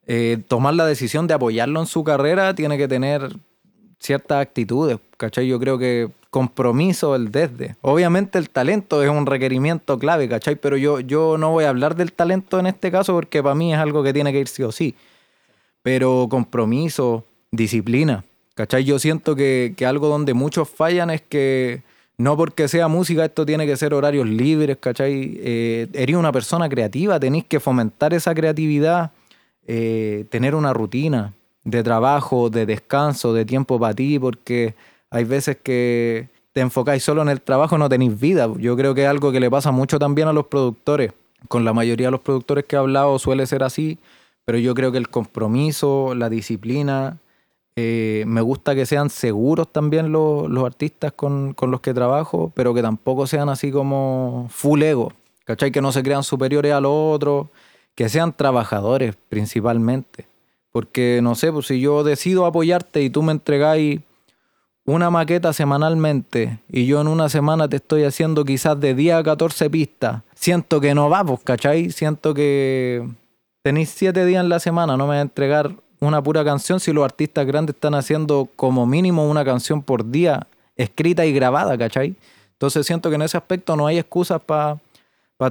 [0.05, 3.35] eh, tomar la decisión de apoyarlo en su carrera, tiene que tener
[3.99, 5.47] ciertas actitudes, ¿cachai?
[5.47, 7.75] Yo creo que compromiso el desde.
[7.81, 10.55] Obviamente el talento es un requerimiento clave, ¿cachai?
[10.55, 13.73] Pero yo, yo no voy a hablar del talento en este caso porque para mí
[13.73, 14.95] es algo que tiene que ir sí o sí.
[15.81, 18.83] Pero compromiso, disciplina, ¿cachai?
[18.83, 21.81] Yo siento que, que algo donde muchos fallan es que
[22.23, 25.37] no porque sea música, esto tiene que ser horarios libres, ¿cachai?
[25.43, 29.11] Eh, eres una persona creativa, tenéis que fomentar esa creatividad,
[29.67, 31.33] eh, tener una rutina
[31.65, 34.73] de trabajo, de descanso, de tiempo para ti, porque
[35.09, 38.49] hay veces que te enfocáis solo en el trabajo no tenéis vida.
[38.57, 41.11] Yo creo que es algo que le pasa mucho también a los productores.
[41.49, 43.97] Con la mayoría de los productores que he hablado suele ser así,
[44.45, 47.17] pero yo creo que el compromiso, la disciplina,
[47.75, 52.81] eh, me gusta que sean seguros también los, artistas con, los que trabajo, pero que
[52.81, 55.11] tampoco sean así como full ego,
[55.45, 55.71] ¿cachai?
[55.71, 57.47] Que no se crean superiores a los otros,
[57.95, 60.27] que sean trabajadores principalmente.
[60.71, 64.01] Porque, no sé, pues si yo decido apoyarte y tú me entregáis
[64.85, 69.23] una maqueta semanalmente y yo en una semana te estoy haciendo quizás de 10 a
[69.23, 71.89] 14 pistas, siento que no vamos, pues, ¿cachai?
[71.91, 73.07] Siento que
[73.61, 76.91] tenéis 7 días en la semana, no me vas a entregar una pura canción si
[76.91, 82.15] los artistas grandes están haciendo como mínimo una canción por día escrita y grabada, ¿cachai?
[82.53, 84.79] Entonces siento que en ese aspecto no hay excusas para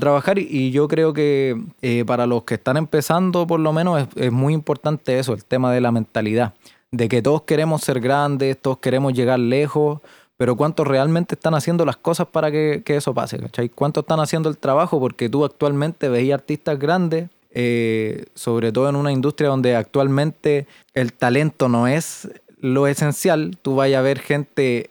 [0.01, 4.33] trabajar y, yo creo que eh, para los que están empezando por lo menos es,
[4.33, 6.55] muy importante eso, el tema de la mentalidad,
[6.91, 10.01] de que todos queremos ser grandes, todos queremos llegar lejos,
[10.37, 13.39] pero ¿cuántos realmente están haciendo las cosas para que, que eso pase?
[13.39, 13.69] ¿cachai?
[13.69, 14.99] ¿Cuántos están haciendo el trabajo?
[14.99, 21.13] Porque tú actualmente veías artistas grandes eh, sobre todo en una industria donde actualmente el
[21.13, 24.91] talento no es lo esencial, tú vayas a ver gente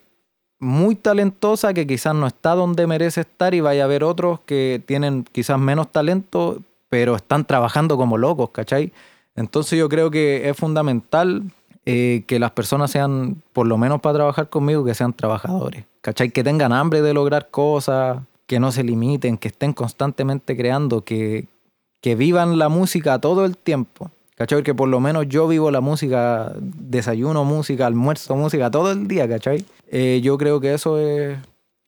[0.60, 4.82] muy talentosa que quizás no está donde merece estar y vaya a ver otros que
[4.86, 8.91] tienen quizás menos talento, pero están trabajando como locos, ¿cachai?
[9.36, 11.43] Entonces yo creo que es fundamental
[11.86, 16.30] eh, que las personas sean, por lo menos para trabajar conmigo, que sean trabajadores, ¿cachai?
[16.30, 21.47] Que tengan hambre de lograr cosas, que no se limiten, que estén constantemente creando, que,
[22.02, 24.12] que vivan la música todo el tiempo.
[24.36, 24.60] ¿Cachai?
[24.60, 29.30] Porque por lo menos yo vivo la música, desayuno música, almuerzo música todo el día,
[29.30, 29.64] ¿cachai?
[29.88, 31.38] Eh, yo creo que eso es,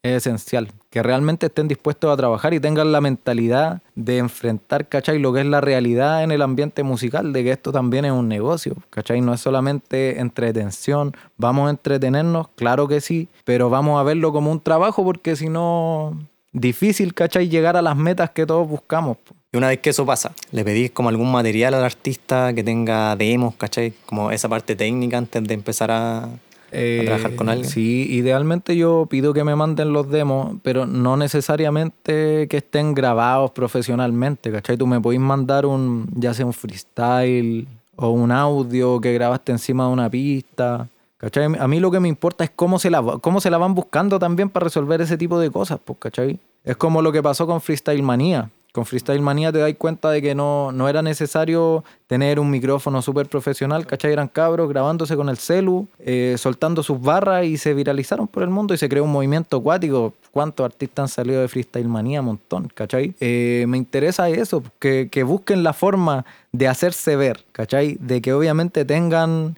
[0.04, 0.70] es esencial.
[0.92, 5.18] Que realmente estén dispuestos a trabajar y tengan la mentalidad de enfrentar, ¿cachai?
[5.18, 8.28] Lo que es la realidad en el ambiente musical, de que esto también es un
[8.28, 9.22] negocio, ¿cachai?
[9.22, 14.52] No es solamente entretención, vamos a entretenernos, claro que sí, pero vamos a verlo como
[14.52, 16.20] un trabajo porque si no,
[16.52, 17.50] difícil, ¿cachai?
[17.50, 19.18] Llegar a las metas que todos buscamos.
[19.54, 23.16] Y una vez que eso pasa, le pedís como algún material al artista que tenga
[23.16, 23.94] demos, ¿cachai?
[24.08, 26.28] Como esa parte técnica antes de empezar a,
[26.72, 27.70] eh, trabajar con alguien.
[27.70, 33.52] Sí, idealmente yo pido que me manden los demos, pero no necesariamente que estén grabados
[33.52, 34.76] profesionalmente, ¿cachai?
[34.76, 39.86] Tú me podés mandar un, ya sea un freestyle o un audio que grabaste encima
[39.86, 40.88] de una pista.
[41.18, 41.46] ¿Cachai?
[41.60, 44.18] A mí lo que me importa es cómo se la, cómo se la van buscando
[44.18, 46.40] también para resolver ese tipo de cosas, pues, ¿cachai?
[46.64, 48.50] Es como lo que pasó con Freestyle Manía.
[48.74, 53.04] Con Freestyle Manía te das cuenta de que no, no era necesario tener un micrófono
[53.04, 54.12] súper profesional, ¿cachai?
[54.12, 58.50] Eran cabros grabándose con el celu, eh, soltando sus barras y se viralizaron por el
[58.50, 60.16] mundo y se creó un movimiento acuático.
[60.32, 62.24] ¿Cuántos artistas han salido de Freestyle Manía?
[62.24, 63.14] Montón, ¿cachai?
[63.20, 67.98] Eh, me interesa eso, que, que busquen la forma de hacerse ver, ¿cachai?
[68.00, 69.56] De que obviamente tengan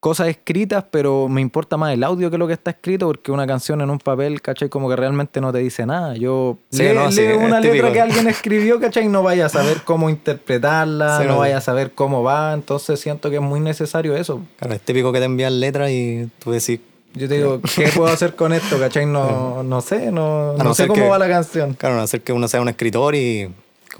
[0.00, 3.46] cosas escritas, pero me importa más el audio que lo que está escrito, porque una
[3.46, 4.70] canción en un papel, ¿cachai?
[4.70, 6.16] Como que realmente no te dice nada.
[6.16, 9.08] Yo sí, una letra que alguien escribió, ¿cachai?
[9.08, 13.36] No vaya a saber cómo interpretarla, no vaya a saber cómo va, entonces siento que
[13.36, 14.40] es muy necesario eso.
[14.58, 16.80] Claro, es típico que te envían letras y tú decís...
[17.12, 18.78] Yo te digo, ¿qué puedo hacer con esto?
[18.78, 19.04] ¿Cachai?
[19.04, 21.74] No, no sé, no, no, sé cómo va la canción.
[21.74, 23.50] Claro, no ser que uno sea un escritor y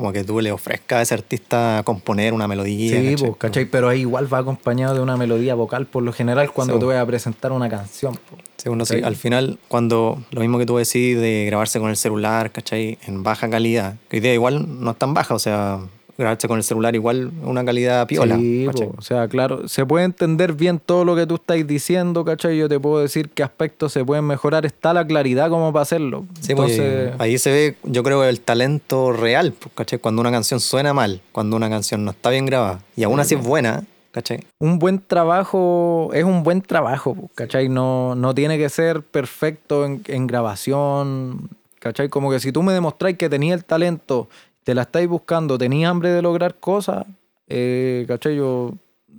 [0.01, 3.01] como que tú le ofrezcas a ese artista componer una melodía.
[3.01, 3.67] Sí, pues, ¿cachai?
[3.67, 6.97] Pero ahí igual va acompañado de una melodía vocal por lo general cuando tú vas
[6.97, 8.19] a presentar una canción.
[8.57, 9.03] Sí, uno sí.
[9.03, 12.99] Al final, cuando lo mismo que tú decís de grabarse con el celular, ¿cachai?
[13.07, 15.81] En baja calidad, que hoy día igual no es tan baja, o sea,
[16.17, 18.37] grabarse con el celular igual una calidad piola.
[18.37, 22.57] Sí, o sea, claro, se puede entender bien todo lo que tú estás diciendo, ¿cachai?
[22.57, 24.67] Yo te puedo decir qué aspectos se pueden mejorar.
[24.67, 26.25] Está la claridad como para hacerlo.
[26.41, 27.15] Sí, pues, Entonces...
[27.19, 29.99] ahí se ve, yo creo, el talento real, pues, ¿cachai?
[29.99, 33.35] Cuando una canción suena mal, cuando una canción no está bien grabada y aún así
[33.35, 34.45] es buena, ¿cachai?
[34.59, 37.69] Un buen trabajo es un buen trabajo, pues, ¿cachai?
[37.69, 42.09] No, no tiene que ser perfecto en, en grabación, ¿cachai?
[42.09, 44.29] Como que si tú me demostráis que tenía el talento
[44.71, 47.05] te la estáis buscando, tenías hambre de lograr cosas,
[47.49, 48.37] eh, ¿cachai?
[48.37, 48.73] Yo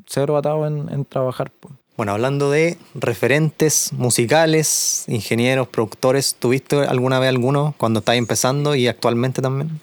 [0.08, 1.52] cero atado en, trabajar.
[1.98, 8.88] Bueno, hablando de referentes musicales, ingenieros, productores, ¿tuviste alguna vez alguno cuando estabas empezando y
[8.88, 9.82] actualmente también?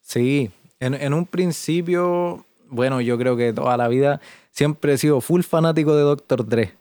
[0.00, 5.20] Sí, en, en, un principio, bueno, yo creo que toda la vida siempre he sido
[5.20, 6.48] full fanático de Dr.
[6.48, 6.72] Dre.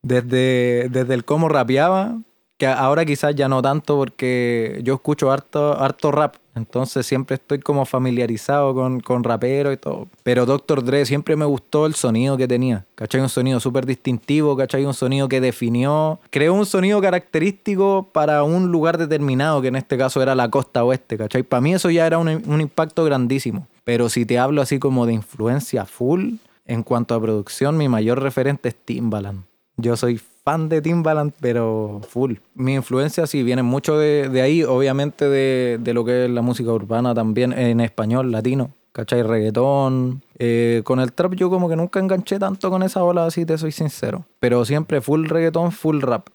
[0.00, 2.16] Desde, desde el cómo rapeaba,
[2.56, 7.58] que ahora quizás ya no tanto porque yo escucho harto, harto rap, entonces siempre estoy
[7.58, 10.08] como familiarizado con, con rapero y todo.
[10.22, 10.84] Pero Dr.
[10.84, 13.20] Dre siempre me gustó el sonido que tenía, ¿cachai?
[13.20, 14.84] Un sonido súper distintivo, ¿cachai?
[14.84, 19.96] Un sonido que definió, creó un sonido característico para un lugar determinado, que en este
[19.98, 21.42] caso era la costa oeste, ¿cachai?
[21.42, 23.66] Para mí eso ya era un, un impacto grandísimo.
[23.84, 26.34] Pero si te hablo así como de influencia full,
[26.66, 29.49] en cuanto a producción, mi mayor referente es Timbaland.
[29.80, 32.34] Yo soy fan de Timbaland, pero full.
[32.54, 37.14] Mi influencia sí viene mucho de, ahí, obviamente de, lo que es la música urbana
[37.14, 38.70] también, en español, latino.
[38.92, 39.22] ¿Cachai?
[39.22, 40.22] Reggaetón.
[40.38, 43.56] Eh, con el trap yo como que nunca enganché tanto con esa ola, así te
[43.56, 44.24] soy sincero.
[44.40, 46.28] Pero siempre full reggaetón, full rap.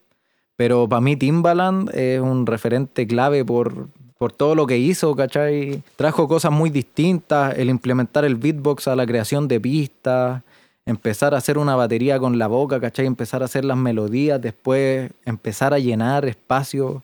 [0.55, 5.84] Pero para mí Timbaland es un referente clave por, por todo lo que hizo, ¿cachai?
[5.97, 10.43] Trajo cosas muy distintas, el implementar el beatbox a la creación de pistas,
[10.86, 13.06] empezar a hacer una batería con la boca, ¿cachai?
[13.06, 17.04] Empezar a hacer las melodías, después empezar a llenar espacio.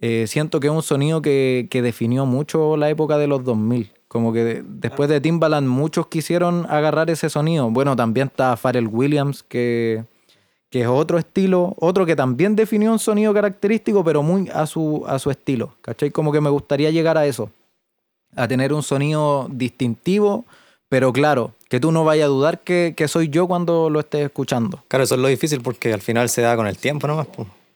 [0.00, 3.92] Eh, siento que es un sonido que, definió mucho la época de los 2000.
[4.08, 7.70] Como que después de Timbaland muchos quisieron agarrar ese sonido.
[7.70, 10.04] Bueno, también está Pharrell Williams, que,
[10.70, 15.04] que es otro estilo, otro que también definió un sonido característico, pero muy a su,
[15.06, 15.74] a su estilo.
[15.82, 16.10] ¿Cachai?
[16.10, 17.50] Como que me gustaría llegar a eso.
[18.34, 20.46] A tener un sonido distintivo,
[20.88, 24.82] pero claro, que tú no vayas a dudar que, soy yo cuando lo estés escuchando.
[24.88, 27.26] Claro, eso es lo difícil porque al final se da con el tiempo nomás.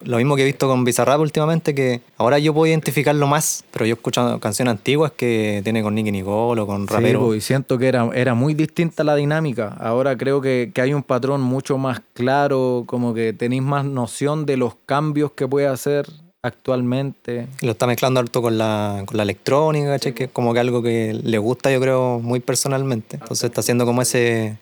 [0.03, 3.85] Lo mismo que he visto con Bizarrap últimamente, que ahora yo puedo identificarlo más, pero
[3.85, 7.33] yo escucho canciones antiguas que tiene con Nicky Nicole o con Rapero.
[7.33, 9.77] Sí, y siento que era, era muy distinta la dinámica.
[9.79, 14.47] Ahora creo que, que hay un patrón mucho más claro, como que tenéis más noción
[14.47, 16.07] de los cambios que puede hacer
[16.43, 17.49] actualmente.
[17.61, 21.13] Lo está mezclando harto con la, con la electrónica, Que es como que algo que
[21.15, 23.17] le gusta, yo creo, muy personalmente.
[23.17, 24.57] Entonces está haciendo como ese,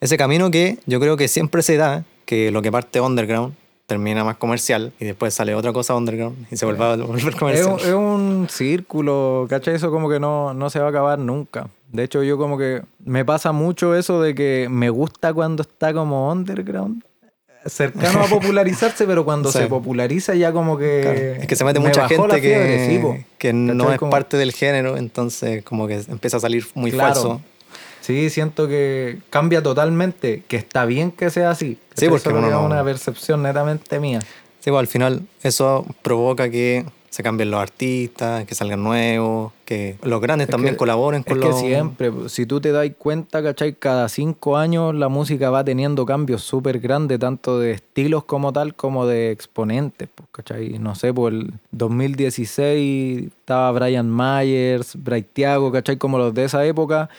[0.00, 3.54] ese camino que yo creo que siempre se da, que lo que parte underground
[3.86, 7.76] termina más comercial y después sale otra cosa underground y se vuelve a volver comercial.
[7.80, 9.74] Es, un círculo, ¿cachai?
[9.74, 11.68] Eso como que no, no se va a acabar nunca.
[11.92, 15.92] De hecho, yo como que me pasa mucho eso de que me gusta cuando está
[15.92, 17.04] como underground
[17.66, 21.38] cercano a popularizarse, pero cuando se populariza ya como que...
[21.40, 25.86] Es que se mete mucha gente que, que no es parte del género, entonces como
[25.86, 27.40] que empieza a salir muy falso.
[28.00, 31.78] Sí, siento que cambia totalmente, que está bien que sea así.
[31.96, 34.20] Sí, porque es una percepción netamente mía.
[34.60, 39.96] Sí, pues al final eso provoca que se cambien los artistas, que salgan nuevos, que
[40.02, 43.74] los grandes también colaboren con es que siempre, si tú te das cuenta, ¿cachai?
[43.74, 48.74] Cada cinco años la música va teniendo cambios súper grandes, tanto de estilos como tal,
[48.74, 50.80] como de exponentes, pues, ¿cachai?
[50.80, 55.98] No sé, por el 2016 estaba Brian Myers, Bright Thiago, ¿cachai?
[55.98, 57.10] Como los de esa época,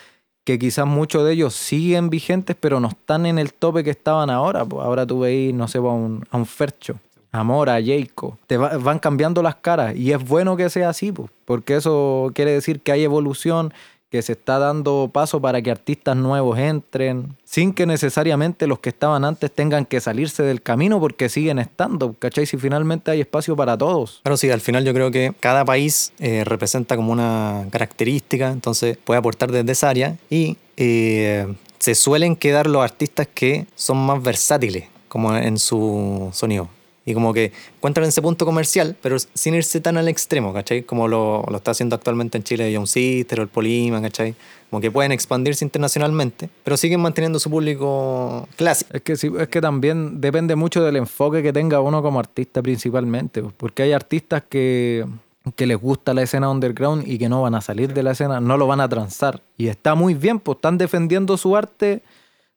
[0.44, 4.28] que quizás muchos de ellos siguen vigentes, pero no están en el tope que estaban
[4.28, 4.66] ahora.
[4.66, 7.00] Pues ahora tú veis, no sé, pues, a un, a un Fercho
[7.36, 8.36] Amor, a Jacob.
[8.46, 11.12] Te van cambiando las caras y es bueno que sea así,
[11.44, 13.72] porque eso quiere decir que hay evolución,
[14.10, 18.90] que se está dando paso para que artistas nuevos entren, sin que necesariamente los que
[18.90, 22.46] estaban antes tengan que salirse del camino porque siguen estando, ¿cachai?
[22.46, 24.20] Si finalmente hay espacio para todos.
[24.22, 28.96] Claro, sí, al final yo creo que cada país eh, representa como una característica, entonces
[28.96, 34.22] puede aportar desde esa área y eh, se suelen quedar los artistas que son más
[34.22, 36.68] versátiles como en su sonido.
[37.08, 40.82] Y como que encuentran ese punto comercial, pero sin irse tan al extremo, ¿cachai?
[40.82, 44.34] Como lo, lo está haciendo actualmente en Chile John Sister o el Polima, ¿cachai?
[44.68, 48.90] Como que pueden expandirse internacionalmente, pero siguen manteniendo su público clásico.
[48.92, 53.40] Es que es que también depende mucho del enfoque que tenga uno como artista principalmente,
[53.56, 55.06] porque hay artistas que,
[55.54, 58.40] que les gusta la escena underground y que no van a salir de la escena,
[58.40, 59.40] no lo van a transar.
[59.56, 62.02] Y está muy bien, pues están defendiendo su arte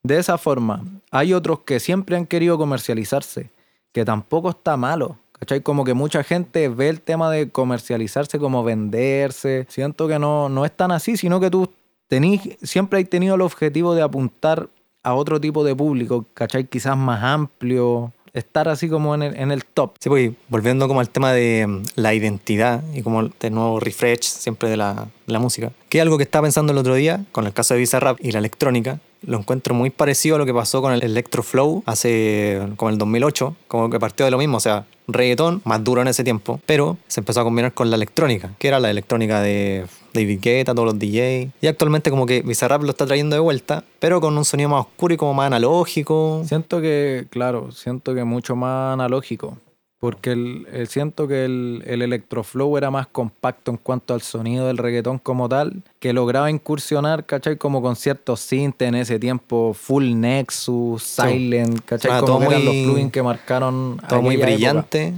[0.02, 0.84] de esa forma.
[1.12, 3.52] Hay otros que siempre han querido comercializarse
[3.92, 5.18] que tampoco está malo.
[5.34, 5.62] ¿Cachai?
[5.62, 9.66] Como que mucha gente ve el tema de comercializarse como venderse.
[9.70, 11.70] Siento que no, no es tan así, sino que tú
[12.10, 14.68] tenís, siempre has tenido el objetivo de apuntar
[15.02, 16.66] a otro tipo de público, ¿cachai?
[16.66, 19.94] Quizás más amplio, estar así como en el, en el top.
[20.00, 24.24] Sí, pues volviendo como al tema de mm, la identidad y como de nuevo refresh
[24.24, 27.46] siempre de la, la música, que es algo que estaba pensando el otro día con
[27.46, 30.82] el caso de Bizarrap y la electrónica, lo encuentro muy parecido a lo que pasó
[30.82, 34.60] con el Electro Flow hace como el 2008, como que partió de lo mismo, o
[34.60, 38.52] sea, reggaetón más duro en ese tiempo, pero se empezó a combinar con la electrónica,
[38.60, 42.84] que era la electrónica de David Guetta, todos los DJs, y actualmente como que Bizarrap
[42.84, 46.44] lo está trayendo de vuelta, pero con un sonido más oscuro y como más analógico.
[46.46, 49.58] Siento que, claro, siento que mucho más analógico.
[50.00, 54.78] Porque el, siento que el, el electroflow era más compacto en cuanto al sonido del
[54.78, 57.58] reggaetón como tal, que lograba incursionar, ¿cachai?
[57.58, 62.12] Como con ciertos synth en ese tiempo, Full Nexus, Silent, ¿cachai?
[62.12, 64.02] Ah, como eran los plugins que marcaron.
[64.08, 65.14] Todo muy brillante,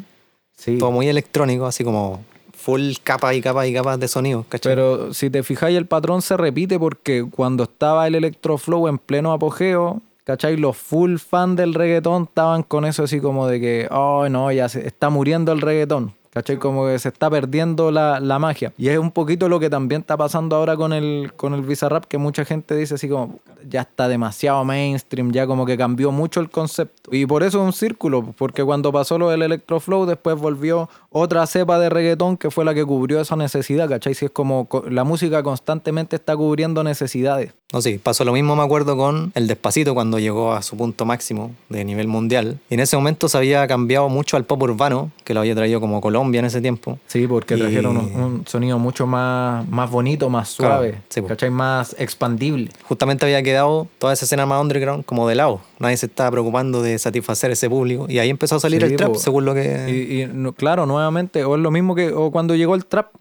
[0.57, 0.79] sí.
[0.79, 2.23] todo muy electrónico, así como
[2.61, 4.71] full capas y capas y capas de sonido, ¿cachai?
[4.71, 9.31] Pero si te fijáis, el patrón se repite porque cuando estaba el electroflow en pleno
[9.31, 10.57] apogeo, ¿Cachai?
[10.57, 14.69] Los full fan del reggaetón estaban con eso así como de que, oh no, ya
[14.69, 16.13] se está muriendo el reggaetón.
[16.31, 16.57] ¿Cachai?
[16.57, 18.71] Como que se está perdiendo la, magia.
[18.77, 22.05] Y es un poquito lo que también está pasando ahora con el, con el Bizarrap,
[22.05, 26.39] que mucha gente dice así como, ya está demasiado mainstream, ya como que cambió mucho
[26.39, 27.13] el concepto.
[27.13, 31.45] Y por eso es un círculo, porque cuando pasó lo del Electroflow, después volvió otra
[31.45, 34.15] cepa de reggaetón que fue la que cubrió esa necesidad, ¿cachai?
[34.15, 37.53] Si es como la música constantemente está cubriendo necesidades.
[37.73, 41.05] No, sí, pasó lo mismo, me acuerdo, con el Despacito cuando llegó a su punto
[41.05, 42.59] máximo de nivel mundial.
[42.69, 45.79] Y en ese momento se había cambiado mucho al pop urbano, que lo había traído
[45.79, 46.99] como Colombia en ese tiempo.
[47.07, 51.49] Sí, porque trajeron un, sonido mucho más, más bonito, más suave, ¿cachai?
[51.49, 52.69] Más expandible.
[52.83, 55.61] Justamente había quedado toda esa escena más underground como de lado.
[55.81, 58.05] Nadie se estaba preocupando de satisfacer ese público.
[58.07, 59.89] Y ahí empezó a salir el trap, según lo que...
[59.89, 63.11] Y, claro, nuevamente, o es lo mismo que o cuando llegó el trap.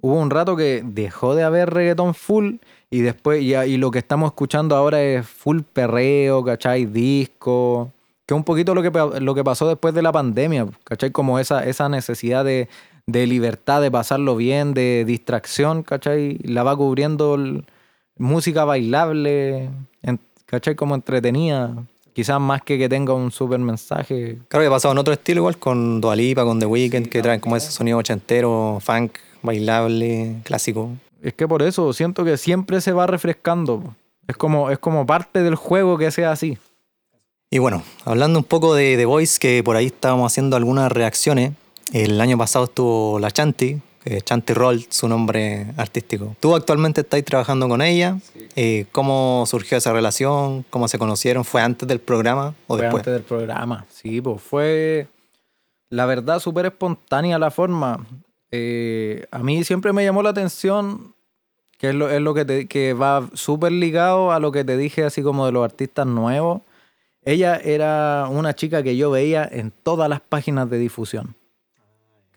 [0.00, 2.54] Hubo un rato que dejó de haber reggaetón full
[2.88, 6.86] y después, y, y lo que estamos escuchando ahora es full perreo, ¿cachai?
[6.86, 7.92] Disco.
[8.24, 11.10] Que es un poquito lo que, lo que pasó después de la pandemia, ¿cachai?
[11.10, 12.68] Como esa, esa necesidad de,
[13.06, 16.38] libertad, de pasarlo bien, de distracción, ¿cachai?
[16.44, 17.36] La va cubriendo
[18.16, 19.68] música bailable,
[20.50, 20.74] ¿cachai?
[20.74, 21.74] Como entretenida.
[22.12, 24.38] Quizás más que que tenga un super mensaje.
[24.48, 27.40] Claro que ha pasado en otro estilo igual, con Dualipa, con The Weeknd, que traen
[27.40, 30.90] como ese sonido ochentero, funk, bailable, clásico.
[31.22, 33.94] Es que por eso siento que siempre se va refrescando.
[34.26, 36.58] Es como, es como parte del juego que sea así.
[37.48, 41.52] Y bueno, hablando un poco de The Voice, que por ahí estábamos haciendo algunas reacciones.
[41.92, 43.80] El año pasado estuvo La Chanti,
[44.24, 46.34] Chanti Roll, su nombre artístico.
[46.40, 48.18] Tú actualmente estás trabajando con ella.
[48.56, 50.64] Eh, ¿Cómo surgió esa relación?
[50.70, 51.44] ¿Cómo se conocieron?
[51.44, 53.00] ¿Fue antes del programa o fue después?
[53.00, 55.06] Antes del programa, sí, pues fue
[55.90, 58.06] la verdad súper espontánea la forma.
[58.50, 61.14] Eh, a mí siempre me llamó la atención
[61.80, 64.76] que es lo, es lo que, te, que va súper ligado a lo que te
[64.76, 66.60] dije, así como de los artistas nuevos.
[67.22, 71.34] Ella era una chica que yo veía en todas las páginas de difusión.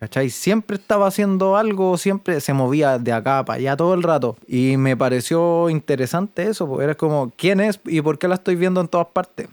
[0.03, 0.29] ¿Cachai?
[0.29, 4.35] Siempre estaba haciendo algo, siempre se movía de acá para allá todo el rato.
[4.45, 8.57] Y me pareció interesante eso, porque era como, ¿quién es y por qué la estoy
[8.57, 9.47] viendo en todas partes?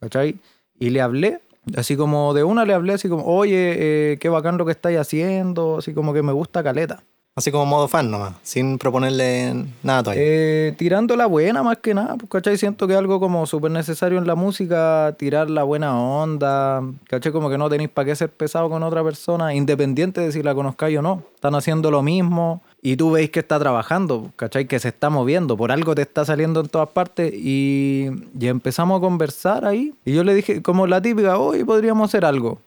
[0.00, 0.40] ¿Cachai?
[0.76, 1.40] Y le hablé,
[1.76, 3.76] así como de una le hablé, así como, oye,
[4.14, 7.04] eh, qué bacán lo que estáis haciendo, así como que me gusta caleta.
[7.34, 10.22] Así como modo fan nomás, sin proponerle nada todavía.
[10.22, 12.58] Eh, tirando la buena más que nada, pues, ¿cachai?
[12.58, 17.32] Siento que es algo como súper necesario en la música, tirar la buena onda, ¿cachai?
[17.32, 20.54] Como que no tenéis para qué ser pesado con otra persona, independiente de si la
[20.54, 21.22] conozcáis o no.
[21.34, 24.66] Están haciendo lo mismo y tú veis que está trabajando, ¿cachai?
[24.66, 28.98] Que se está moviendo, por algo te está saliendo en todas partes y, y empezamos
[28.98, 29.94] a conversar ahí.
[30.04, 32.58] Y yo le dije, como la típica, hoy podríamos hacer algo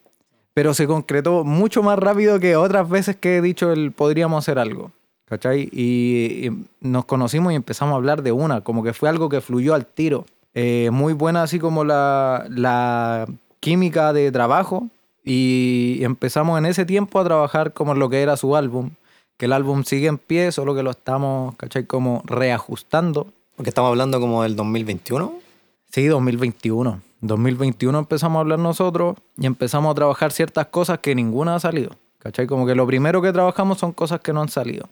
[0.55, 4.57] pero se concretó mucho más rápido que otras veces que he dicho el podríamos hacer
[4.57, 4.91] algo.
[5.25, 5.69] ¿Cachai?
[5.71, 6.49] Y,
[6.79, 9.85] nos conocimos y empezamos a hablar de una, como que fue algo que fluyó al
[9.85, 10.25] tiro.
[10.53, 13.27] Eh, muy buena así como la, la
[13.59, 14.87] química de trabajo
[15.25, 18.91] y empezamos en ese tiempo a trabajar como lo que era su álbum,
[19.35, 21.85] que el álbum sigue en pie, solo que lo estamos, ¿cachai?
[21.85, 23.27] Como reajustando.
[23.57, 25.33] Porque estamos hablando como del 2021.
[25.91, 27.01] Sí, 2021.
[27.27, 31.91] 2021 empezamos a hablar nosotros y empezamos a trabajar ciertas cosas que ninguna ha salido.
[32.19, 32.47] ¿Cachai?
[32.47, 34.89] Como que lo primero que trabajamos son cosas que no han salido.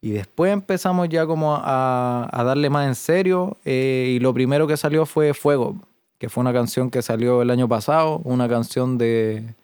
[0.00, 4.76] Y después empezamos ya como a, darle más en serio eh, y lo primero que
[4.76, 5.76] salió fue Fuego,
[6.18, 9.54] que fue una canción que salió el año pasado, una canción de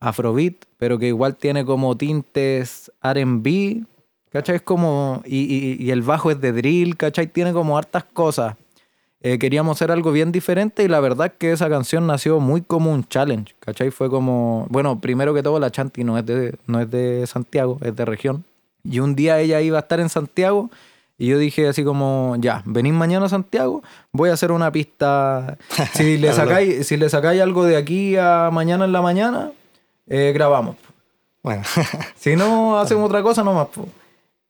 [0.00, 3.84] Afrobeat, pero que igual tiene como tintes RB,
[4.30, 4.56] ¿cachai?
[4.56, 7.28] Es como, y, y el bajo es de drill, ¿cachai?
[7.28, 8.56] Tiene como hartas cosas
[9.26, 12.92] eh, queríamos hacer algo bien diferente y la verdad que esa canción nació muy como
[12.92, 13.90] un challenge, ¿cachai?
[13.90, 17.78] Fue como, bueno, primero que todo la Chanti no es de, no es de Santiago,
[17.80, 18.44] es de región.
[18.82, 20.68] Y un día ella iba a estar en Santiago
[21.16, 25.56] y yo dije así como, ya, venís mañana a Santiago, voy a hacer una pista.
[25.94, 29.52] Si le sacáis, si le sacáis algo de aquí a mañana en la mañana,
[30.06, 30.76] eh, grabamos.
[31.42, 31.62] Bueno.
[32.14, 33.68] si no, hacemos otra cosa nomás.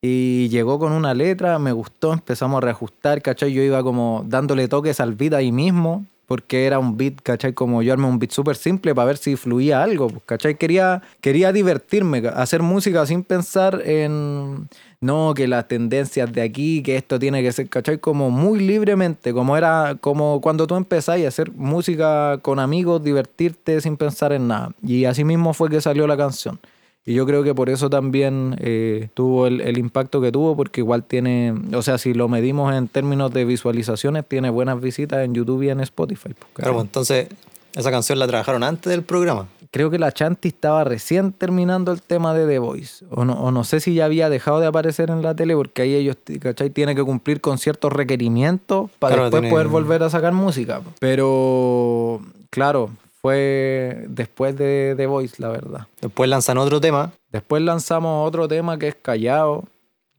[0.07, 3.55] Y llegó con una letra, me gustó, empezamos a reajustar, ¿cachai?
[3.55, 7.55] Yo iba como dándole toques al beat ahí mismo, porque era un beat, ¿cachai?
[7.55, 10.59] Como yo armé un beat súper simple para ver si fluía algo, pues, ¿cachai?
[10.59, 14.68] Quería, quería divertirme, hacer música sin pensar en,
[15.00, 17.96] no, que las tendencias de aquí, que esto tiene que ser, ¿cachai?
[17.96, 23.80] Como muy libremente, como era, como cuando tú empezáis a hacer música con amigos, divertirte
[23.80, 24.72] sin pensar en nada.
[24.82, 26.61] Y así mismo fue que salió la canción.
[27.07, 31.05] Y yo creo que por eso también eh, tuvo el, impacto que tuvo, porque igual
[31.05, 35.62] tiene, o sea, si lo medimos en términos de visualizaciones, tiene buenas visitas en YouTube
[35.62, 36.30] y en Spotify.
[36.38, 37.28] Pues, claro, pues, entonces,
[37.74, 39.48] ¿esa canción la trabajaron antes del programa?
[39.70, 43.05] Creo que la Chanti estaba recién terminando el tema de The Voice.
[43.11, 45.82] O no, o no sé si ya había dejado de aparecer en la tele, porque
[45.82, 46.70] ahí ellos, ¿cachai?
[46.70, 50.80] Tienen que cumplir con ciertos requerimientos para después poder volver a sacar música.
[51.00, 52.90] Pero, claro,
[53.24, 55.86] fue después de The Voice, la verdad.
[56.02, 57.10] Después lanzan otro tema.
[57.32, 59.64] Después lanzamos otro tema que es Callao,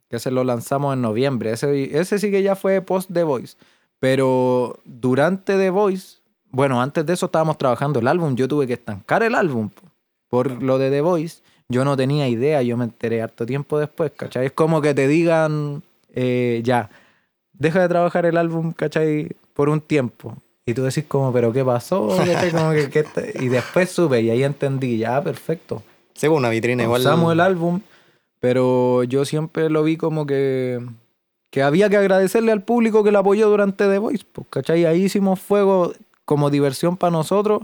[0.09, 1.51] que se lo lanzamos en noviembre.
[1.51, 3.57] Ese, ese sí que ya fue post The Voice.
[3.99, 6.17] Pero durante The Voice,
[6.49, 8.35] bueno, antes de eso estábamos trabajando el álbum.
[8.35, 9.69] Yo tuve que estancar el álbum
[10.27, 11.43] por lo de The Voice.
[11.69, 14.47] Yo no tenía idea, yo me enteré harto tiempo después, ¿cachai?
[14.47, 16.89] Es como que te digan, eh, ya,
[17.53, 19.29] deja de trabajar el álbum, ¿cachai?
[19.53, 20.35] Por un tiempo.
[20.65, 22.09] Y tú decís como, pero ¿qué pasó?
[23.39, 25.83] y después supe y ahí entendí, ya, perfecto.
[26.13, 27.01] Sí, pues, una vitrina igual.
[27.01, 27.81] Usamos el álbum,
[28.39, 30.79] pero yo siempre lo vi como que,
[31.51, 34.85] que había que agradecerle al público que lo apoyó durante The Voice, pues, ¿cachai?
[34.85, 35.93] Ahí hicimos fuego
[36.25, 37.61] como diversión para nosotros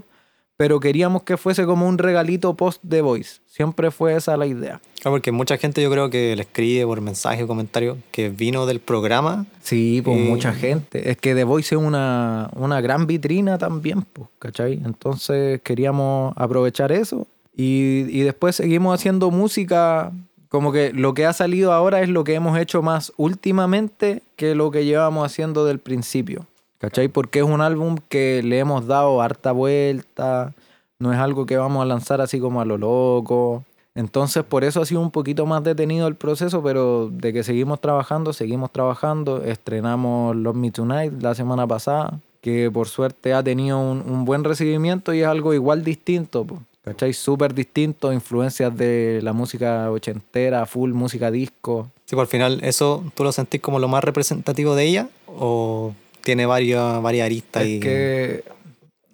[0.61, 3.39] pero queríamos que fuese como un regalito post The Voice.
[3.47, 4.79] Siempre fue esa la idea.
[5.01, 8.67] Claro, porque mucha gente yo creo que le escribe por mensaje o comentario que vino
[8.67, 9.47] del programa.
[9.63, 11.09] Sí, pues mucha gente.
[11.09, 14.73] Es que The Voice es una, una gran vitrina también, pues, ¿cachai?
[14.85, 17.25] Entonces queríamos aprovechar eso
[17.57, 20.11] y, y después seguimos haciendo música
[20.49, 24.53] como que lo que ha salido ahora es lo que hemos hecho más últimamente que
[24.53, 26.45] lo que llevamos haciendo del principio.
[26.81, 27.09] ¿Cachai?
[27.09, 30.55] Porque es un álbum que le hemos dado harta vuelta,
[30.97, 33.63] no es algo que vamos a lanzar así como a lo loco.
[33.93, 37.81] Entonces por eso ha sido un poquito más detenido el proceso, pero de que seguimos
[37.81, 39.43] trabajando, seguimos trabajando.
[39.43, 45.13] Estrenamos Love Me Tonight la semana pasada, que por suerte ha tenido un, buen recibimiento
[45.13, 46.47] y es algo igual distinto.
[46.83, 47.13] ¿Cachai?
[47.13, 51.91] Súper distinto, influencias de la música ochentera, full música disco.
[52.05, 55.09] Sí, pues al final, ¿eso tú lo sentís como lo más representativo de ella?
[55.27, 57.63] ¿O tiene varias, varias aristas?
[57.63, 58.43] Es que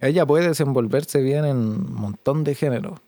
[0.02, 3.00] ella puede desenvolverse bien en un montón de géneros.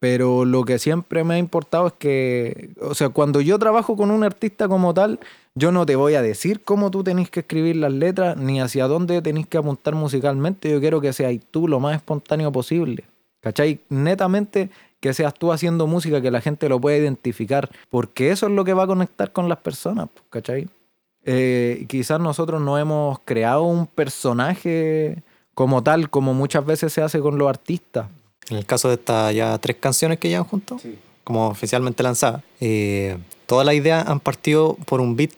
[0.00, 4.10] Pero lo que siempre me ha importado es que, o sea, cuando yo trabajo con
[4.10, 5.18] un artista como tal,
[5.54, 8.86] yo no te voy a decir cómo tú tenés que escribir las letras ni hacia
[8.86, 10.70] dónde tenés que apuntar musicalmente.
[10.70, 13.04] Yo quiero que seas tú lo más espontáneo posible.
[13.40, 13.80] ¿Cachai?
[13.88, 14.70] Netamente
[15.00, 18.64] que seas tú haciendo música que la gente lo pueda identificar, porque eso es lo
[18.64, 20.66] que va a conectar con las personas, ¿cachai?
[21.24, 25.22] Eh, quizás nosotros no hemos creado un personaje
[25.54, 28.08] como tal, como muchas veces se hace con los artistas.
[28.50, 30.82] En el caso de estas ya tres canciones que llevan juntos,
[31.22, 33.16] como oficialmente lanzadas, eh,
[33.46, 35.30] todas las ideas han partido por un beat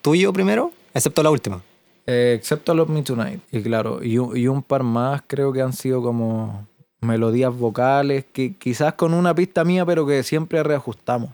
[0.00, 1.62] tuyo primero, excepto la última.
[2.06, 5.72] Eh, excepto Love Me Tonight, y claro, y, y un par más creo que han
[5.72, 6.66] sido como
[7.00, 11.30] melodías vocales, que quizás con una pista mía, pero que siempre reajustamos.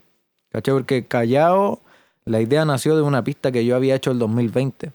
[0.50, 0.74] ¿Cachai?
[0.74, 1.80] Porque Callao,
[2.24, 4.92] la idea nació de una pista que yo había hecho el 2020.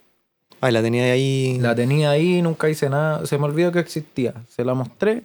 [0.61, 1.57] Ah, la tenía ahí.
[1.59, 3.25] La tenía ahí, nunca hice nada.
[3.25, 4.33] Se me olvidó que existía.
[4.49, 5.23] Se la mostré,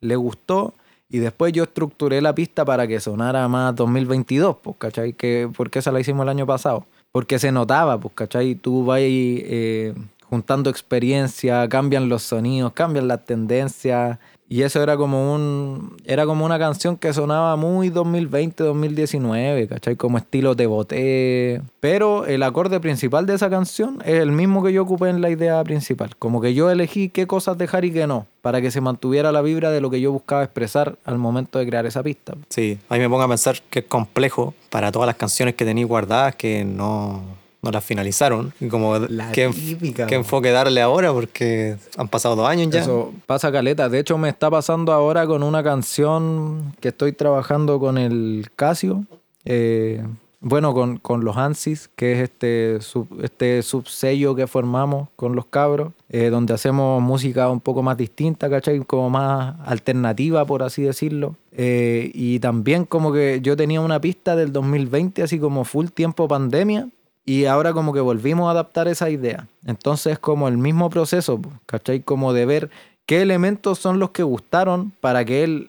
[0.00, 0.74] le gustó.
[1.10, 5.14] Y después yo estructuré la pista para que sonara más 2022, pues, ¿cachai?
[5.14, 6.86] Que, porque esa la hicimos el año pasado.
[7.12, 8.54] Porque se notaba, pues, ¿cachai?
[8.54, 9.94] Tú vas eh,
[10.28, 14.18] juntando experiencia, cambian los sonidos, cambian las tendencias,
[14.50, 19.96] y eso era como un era como una canción que sonaba muy 2020, 2019, ¿cachai?
[19.96, 21.62] Como estilo de boté.
[21.80, 25.28] Pero el acorde principal de esa canción es el mismo que yo ocupé en la
[25.28, 26.16] idea principal.
[26.16, 29.42] Como que yo elegí qué cosas dejar y qué no, para que se mantuviera la
[29.42, 32.34] vibra de lo que yo buscaba expresar al momento de crear esa pista.
[32.48, 35.86] Sí, ahí me pongo a pensar que es complejo para todas las canciones que tenéis
[35.86, 37.22] guardadas que no
[37.68, 38.52] no las finalizaron.
[38.70, 41.12] Como, la ¿qué, típica, ¿qué enfoque darle ahora?
[41.12, 42.80] Porque han pasado dos años ya.
[42.80, 43.88] Eso pasa caleta.
[43.88, 49.04] De hecho, me está pasando ahora con una canción que estoy trabajando con el Casio.
[49.44, 50.02] Eh,
[50.40, 55.46] bueno, con, con, los ANSYS, que es este, sub, este subsello que formamos con los
[55.46, 58.78] cabros, eh, donde hacemos música un poco más distinta, ¿cachai?
[58.80, 61.34] Como más alternativa, por así decirlo.
[61.50, 66.28] Eh, y también como que yo tenía una pista del 2020, así como full tiempo
[66.28, 66.88] pandemia,
[67.28, 69.48] y ahora como que volvimos a adaptar esa idea.
[69.66, 72.00] Entonces es como el mismo proceso, ¿cachai?
[72.00, 72.70] Como de ver
[73.04, 75.68] qué elementos son los que gustaron para que él,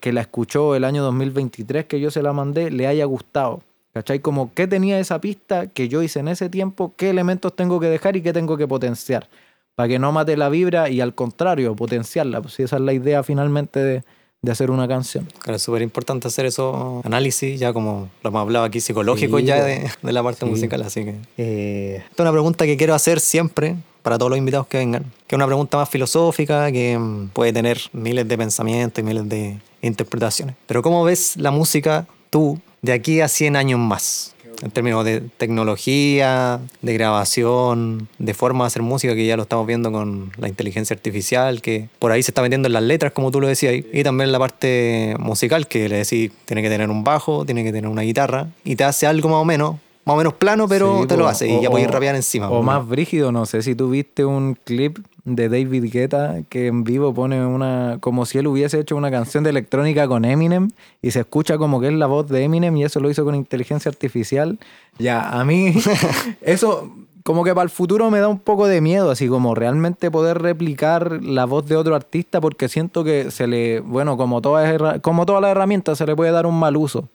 [0.00, 3.60] que la escuchó el año 2023, que yo se la mandé, le haya gustado.
[3.92, 4.20] ¿Cachai?
[4.20, 7.86] Como qué tenía esa pista que yo hice en ese tiempo, qué elementos tengo que
[7.88, 9.28] dejar y qué tengo que potenciar.
[9.74, 12.40] Para que no mate la vibra y al contrario, potenciarla.
[12.40, 14.04] Pues esa es la idea finalmente de,
[14.44, 15.26] de hacer una canción.
[15.40, 19.62] Claro, es súper importante hacer esos análisis, ya como lo hemos hablado aquí, psicológicos ya
[19.64, 20.82] de, de, la parte musical.
[20.82, 21.14] Así que.
[21.38, 25.04] Eh, esta es una pregunta que quiero hacer siempre para todos los invitados que vengan,
[25.26, 29.28] que es una pregunta más filosófica, que mm, puede tener miles de pensamientos y miles
[29.28, 30.56] de interpretaciones.
[30.66, 34.33] Pero, ¿cómo ves la música tú de aquí a 100 años más?
[34.62, 39.66] En términos de tecnología, de grabación, de forma de hacer música, que ya lo estamos
[39.66, 43.30] viendo con la inteligencia artificial, que por ahí se está metiendo en las letras, como
[43.30, 47.04] tú lo decías, y también la parte musical, que le decís, tiene que tener un
[47.04, 50.16] bajo, tiene que tener una guitarra, y te hace algo más o menos, más o
[50.16, 52.50] menos plano, pero sí, te lo hace, y ya puedes rapear encima.
[52.50, 56.84] O más brígido, no sé si tú viste un clip de David Guetta que en
[56.84, 60.70] vivo pone una como si él hubiese hecho una canción de electrónica con Eminem
[61.00, 63.34] y se escucha como que es la voz de Eminem y eso lo hizo con
[63.34, 64.58] inteligencia artificial.
[64.98, 65.74] Ya, a mí
[66.42, 70.10] eso como que para el futuro me da un poco de miedo, así como realmente
[70.10, 75.00] poder replicar la voz de otro artista porque siento que se le, bueno, como todas
[75.00, 77.08] como todas las herramientas se le puede dar un mal uso.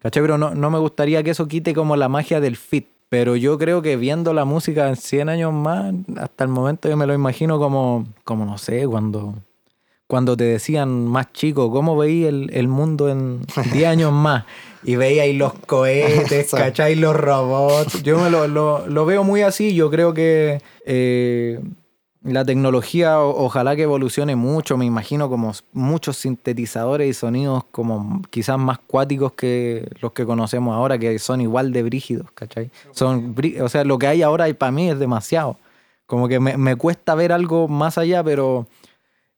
[0.00, 0.22] ¿Cachai?
[0.22, 2.88] Pero no, no me gustaría que eso quite como la magia del fit.
[3.08, 6.96] Pero yo creo que viendo la música en 100 años más, hasta el momento yo
[6.96, 9.34] me lo imagino como, como no sé, cuando,
[10.06, 13.42] cuando te decían más chico, ¿cómo veía el, el mundo en
[13.72, 14.44] 10 años más?
[14.82, 16.94] Y veíais los cohetes, ¿cachai?
[16.94, 18.02] Los robots.
[18.02, 19.74] Yo me lo, lo, lo, veo muy así.
[19.74, 21.58] Yo creo que eh,
[22.24, 28.58] la tecnología ojalá que evolucione mucho, me imagino como muchos sintetizadores y sonidos como quizás
[28.58, 32.70] más cuáticos que los que conocemos ahora, que son igual de brígidos, ¿cachai?
[32.92, 35.58] Son, o sea, lo que hay ahora para mí es demasiado.
[36.06, 38.66] Como que me, me cuesta ver algo más allá, pero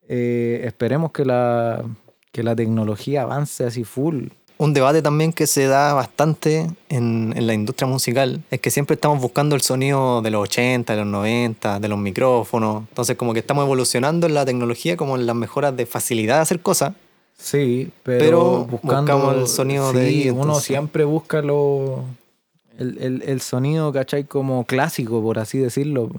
[0.09, 1.85] eh, esperemos que la,
[2.31, 4.29] que la tecnología avance así full
[4.59, 8.95] un debate también que se da bastante en, en, la industria musical es que siempre
[8.95, 12.85] estamos buscando el sonido de los 80, de los 90, de los micrófonos.
[12.89, 16.43] Entonces como que estamos evolucionando en la tecnología como en las mejoras de facilidad de
[16.43, 16.95] hacer cosas.
[17.37, 20.31] Sí, pero, pero buscando, buscamos el sonido sí, de ahí.
[20.31, 22.05] Uno siempre busca lo,
[22.79, 24.25] el, el, el, sonido, ¿cachai?
[24.25, 26.11] Como clásico, por así decirlo.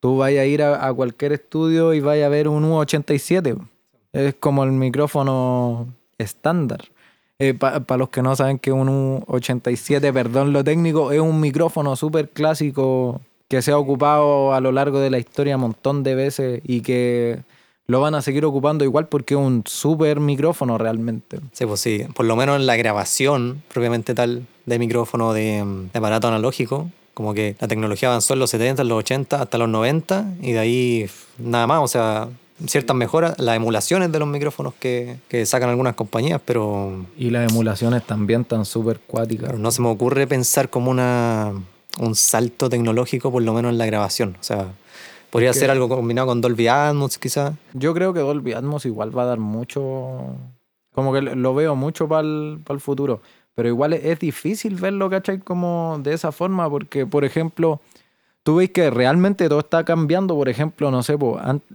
[0.00, 3.56] Tú vayas a ir a, a cualquier estudio y vayas a ver un U87.
[4.12, 5.86] Es como el micrófono
[6.18, 6.80] estándar.
[7.38, 11.94] Eh, Para los que no saben que un 87, perdón lo técnico, es un micrófono
[11.96, 16.14] súper clásico que se ha ocupado a lo largo de la historia un montón de
[16.14, 17.40] veces y que
[17.86, 21.38] lo van a seguir ocupando igual porque es un súper micrófono realmente.
[21.52, 25.62] Sí, pues sí, por lo menos en la grabación propiamente tal de micrófono de,
[25.92, 29.58] de aparato analógico, como que la tecnología avanzó en los 70, en los 80, hasta
[29.58, 32.28] los 90 y de ahí nada más, o sea,
[32.64, 37.06] ciertas mejoras, las emulaciones de los micrófonos que, que sacan algunas compañías, pero...
[37.16, 39.58] Y las emulaciones también están súper cuáticas.
[39.58, 41.52] no se me ocurre pensar como una,
[42.00, 44.36] un salto tecnológico, por lo menos en la grabación.
[44.40, 44.68] O sea,
[45.30, 47.54] podría ser algo combinado con Dolby Atmos, quizás.
[47.74, 50.36] Yo creo que Dolby Atmos igual va a dar mucho...
[50.92, 53.20] Como que lo veo mucho para el, para el futuro.
[53.54, 55.40] Pero igual es, difícil verlo, ¿cachai?
[55.40, 57.80] Como de esa forma, porque, por ejemplo
[58.46, 60.36] tú ves que realmente todo está cambiando.
[60.36, 61.18] Por ejemplo, no sé,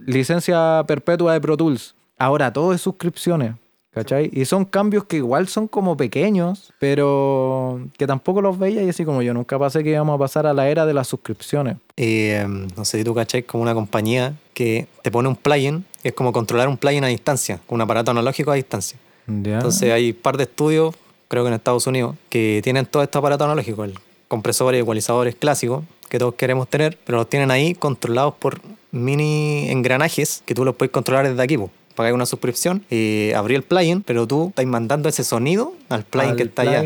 [0.06, 1.94] licencia perpetua de Pro Tools.
[2.18, 3.54] Ahora todo es suscripciones.
[3.90, 4.30] ¿Cachai?
[4.32, 9.04] Y son cambios que igual son como pequeños, pero que tampoco los veía y así
[9.04, 11.76] como yo nunca pasé que íbamos a pasar a la era de las suscripciones.
[11.98, 16.14] Eh, no sé si tú cachai como una compañía que te pone un plugin, es
[16.14, 18.98] como controlar un plugin a distancia, con un aparato analógico a distancia.
[19.28, 20.94] Entonces hay un par de estudios,
[21.28, 23.92] creo que en Estados Unidos, que tienen todo este aparato analógico, el
[24.26, 28.60] compresor y ecualizadores clásicos, que todos queremos tener, pero los tienen ahí controlados por
[28.90, 31.58] mini engranajes que tú los puedes controlar desde aquí.
[31.94, 36.36] Pagar una suscripción y abrir el plugin, pero tú estás mandando ese sonido al plugin
[36.36, 36.84] que está allá.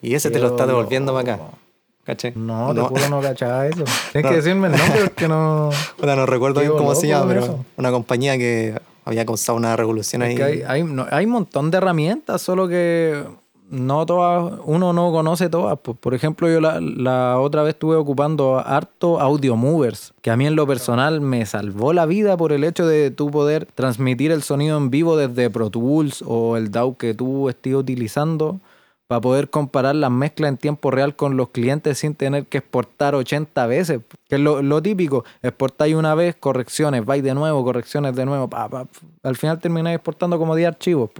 [0.00, 1.44] Y ese te lo está devolviendo para acá.
[2.04, 2.32] ¿Caché?
[2.36, 3.82] No, te juro no cachaba eso.
[4.12, 5.70] Tienes que decirme el nombre porque no.
[6.00, 10.40] no recuerdo bien cómo se llama, pero una compañía que había causado una revolución ahí.
[10.40, 13.24] hay, hay, hay un montón de herramientas, solo que
[13.70, 15.78] no todas, uno no conoce todas.
[15.78, 20.56] Por ejemplo, yo la, otra vez estuve ocupando harto Audio Movers, que a mí en
[20.56, 24.76] lo personal me salvó la vida por el hecho de tú poder transmitir el sonido
[24.76, 28.58] en vivo desde Pro Tools o el DAW que tú estés utilizando
[29.06, 33.14] para poder comparar las mezclas en tiempo real con los clientes sin tener que exportar
[33.14, 38.24] 80 veces, que es lo, típico, exportáis una vez, correcciones, vais de nuevo, correcciones de
[38.24, 38.48] nuevo,
[39.22, 41.10] al final termináis exportando como 10 archivos.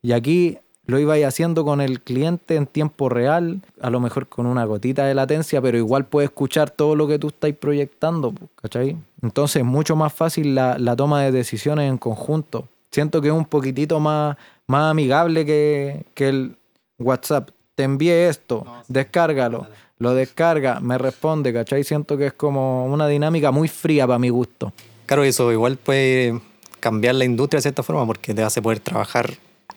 [0.00, 0.58] Y aquí
[0.90, 5.06] lo ibais haciendo con el cliente en tiempo real, a lo mejor con una gotita
[5.06, 8.96] de latencia, pero igual puede escuchar todo lo que tú estás proyectando, ¿cachai?
[9.22, 12.68] Entonces es mucho más fácil la, toma de decisiones en conjunto.
[12.90, 14.36] Siento que es un poquitito más,
[14.66, 16.56] más amigable que, que el
[16.98, 17.50] WhatsApp.
[17.76, 19.68] Te envié esto, descárgalo.
[19.98, 21.84] Lo descarga, me responde, ¿cachai?
[21.84, 24.72] Siento que es como una dinámica muy fría para mi gusto.
[25.06, 26.40] Claro, eso igual puede
[26.80, 29.30] cambiar la industria de cierta forma porque te hace poder trabajar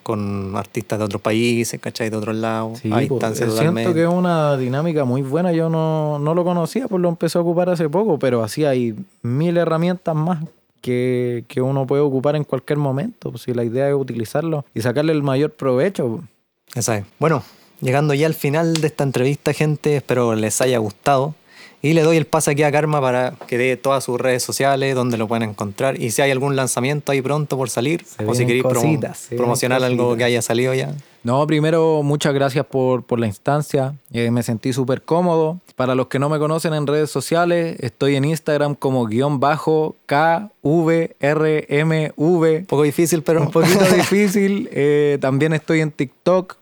[0.04, 2.10] con artistas de otros países, ¿cachai?
[2.10, 6.88] De otros lados, sí, Siento que es una dinámica muy buena, yo no, lo conocía,
[6.88, 10.44] pues lo empecé a ocupar hace poco, pero así hay mil herramientas más
[10.82, 15.14] que, uno puede ocupar en cualquier momento, pues si la idea es utilizarlo y sacarle
[15.14, 16.22] el mayor provecho.
[16.76, 17.10] Exacto.
[17.20, 17.42] Bueno,
[17.80, 21.34] llegando ya al final de esta entrevista, gente, espero les haya gustado.
[21.86, 24.96] Y le doy el pase aquí a Karma para que dé todas sus redes sociales,
[24.96, 26.02] donde lo pueden encontrar.
[26.02, 28.64] Y si hay algún lanzamiento ahí pronto por salir, o si queréis
[29.36, 30.96] promocionar algo que haya salido ya.
[31.24, 33.96] No, primero, muchas gracias por, por la instancia.
[34.14, 35.60] Eh, me sentí súper cómodo.
[35.76, 39.98] Para los que no me conocen en redes sociales, estoy en Instagram como guion bajo
[40.06, 40.62] KVRMV.
[42.16, 43.42] Un poco difícil, pero.
[43.42, 44.70] Un poquito difícil.
[44.76, 46.56] Eh, también estoy en TikTok.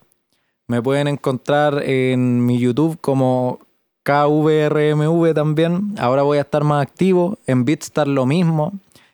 [0.68, 3.60] Me pueden encontrar en mi YouTube como
[4.04, 5.96] KVRMV también.
[6.00, 7.38] Ahora voy a estar más activo.
[7.48, 8.74] En Beatstar lo mismo.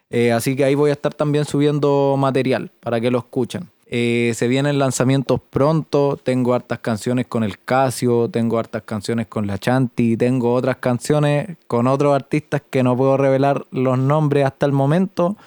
[0.10, 3.70] Eh, así que ahí voy a estar también subiendo material para que lo escuchen.
[3.90, 6.20] Eh, se vienen lanzamientos pronto.
[6.22, 11.58] Tengo hartas canciones con el Casio, tengo hartas canciones con la Chanti, tengo otras canciones
[11.68, 15.38] con otros artistas que no puedo revelar los nombres hasta el momento.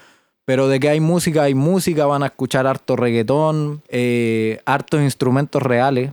[0.47, 2.07] Pero de que hay música, hay música.
[2.07, 6.12] Van a escuchar harto reggaetón, eh, hartos instrumentos reales,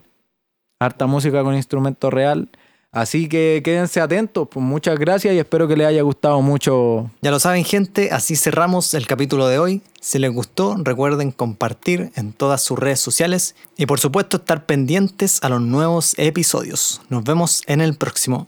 [0.80, 2.50] harta música con instrumento real.
[2.92, 7.12] Así que quédense atentos, pues muchas gracias y espero que les haya gustado mucho.
[7.22, 9.82] Ya lo saben gente, así cerramos el capítulo de hoy.
[10.00, 15.40] Si les gustó, recuerden compartir en todas sus redes sociales y por supuesto estar pendientes
[15.44, 17.02] a los nuevos episodios.
[17.10, 18.48] Nos vemos en el próximo.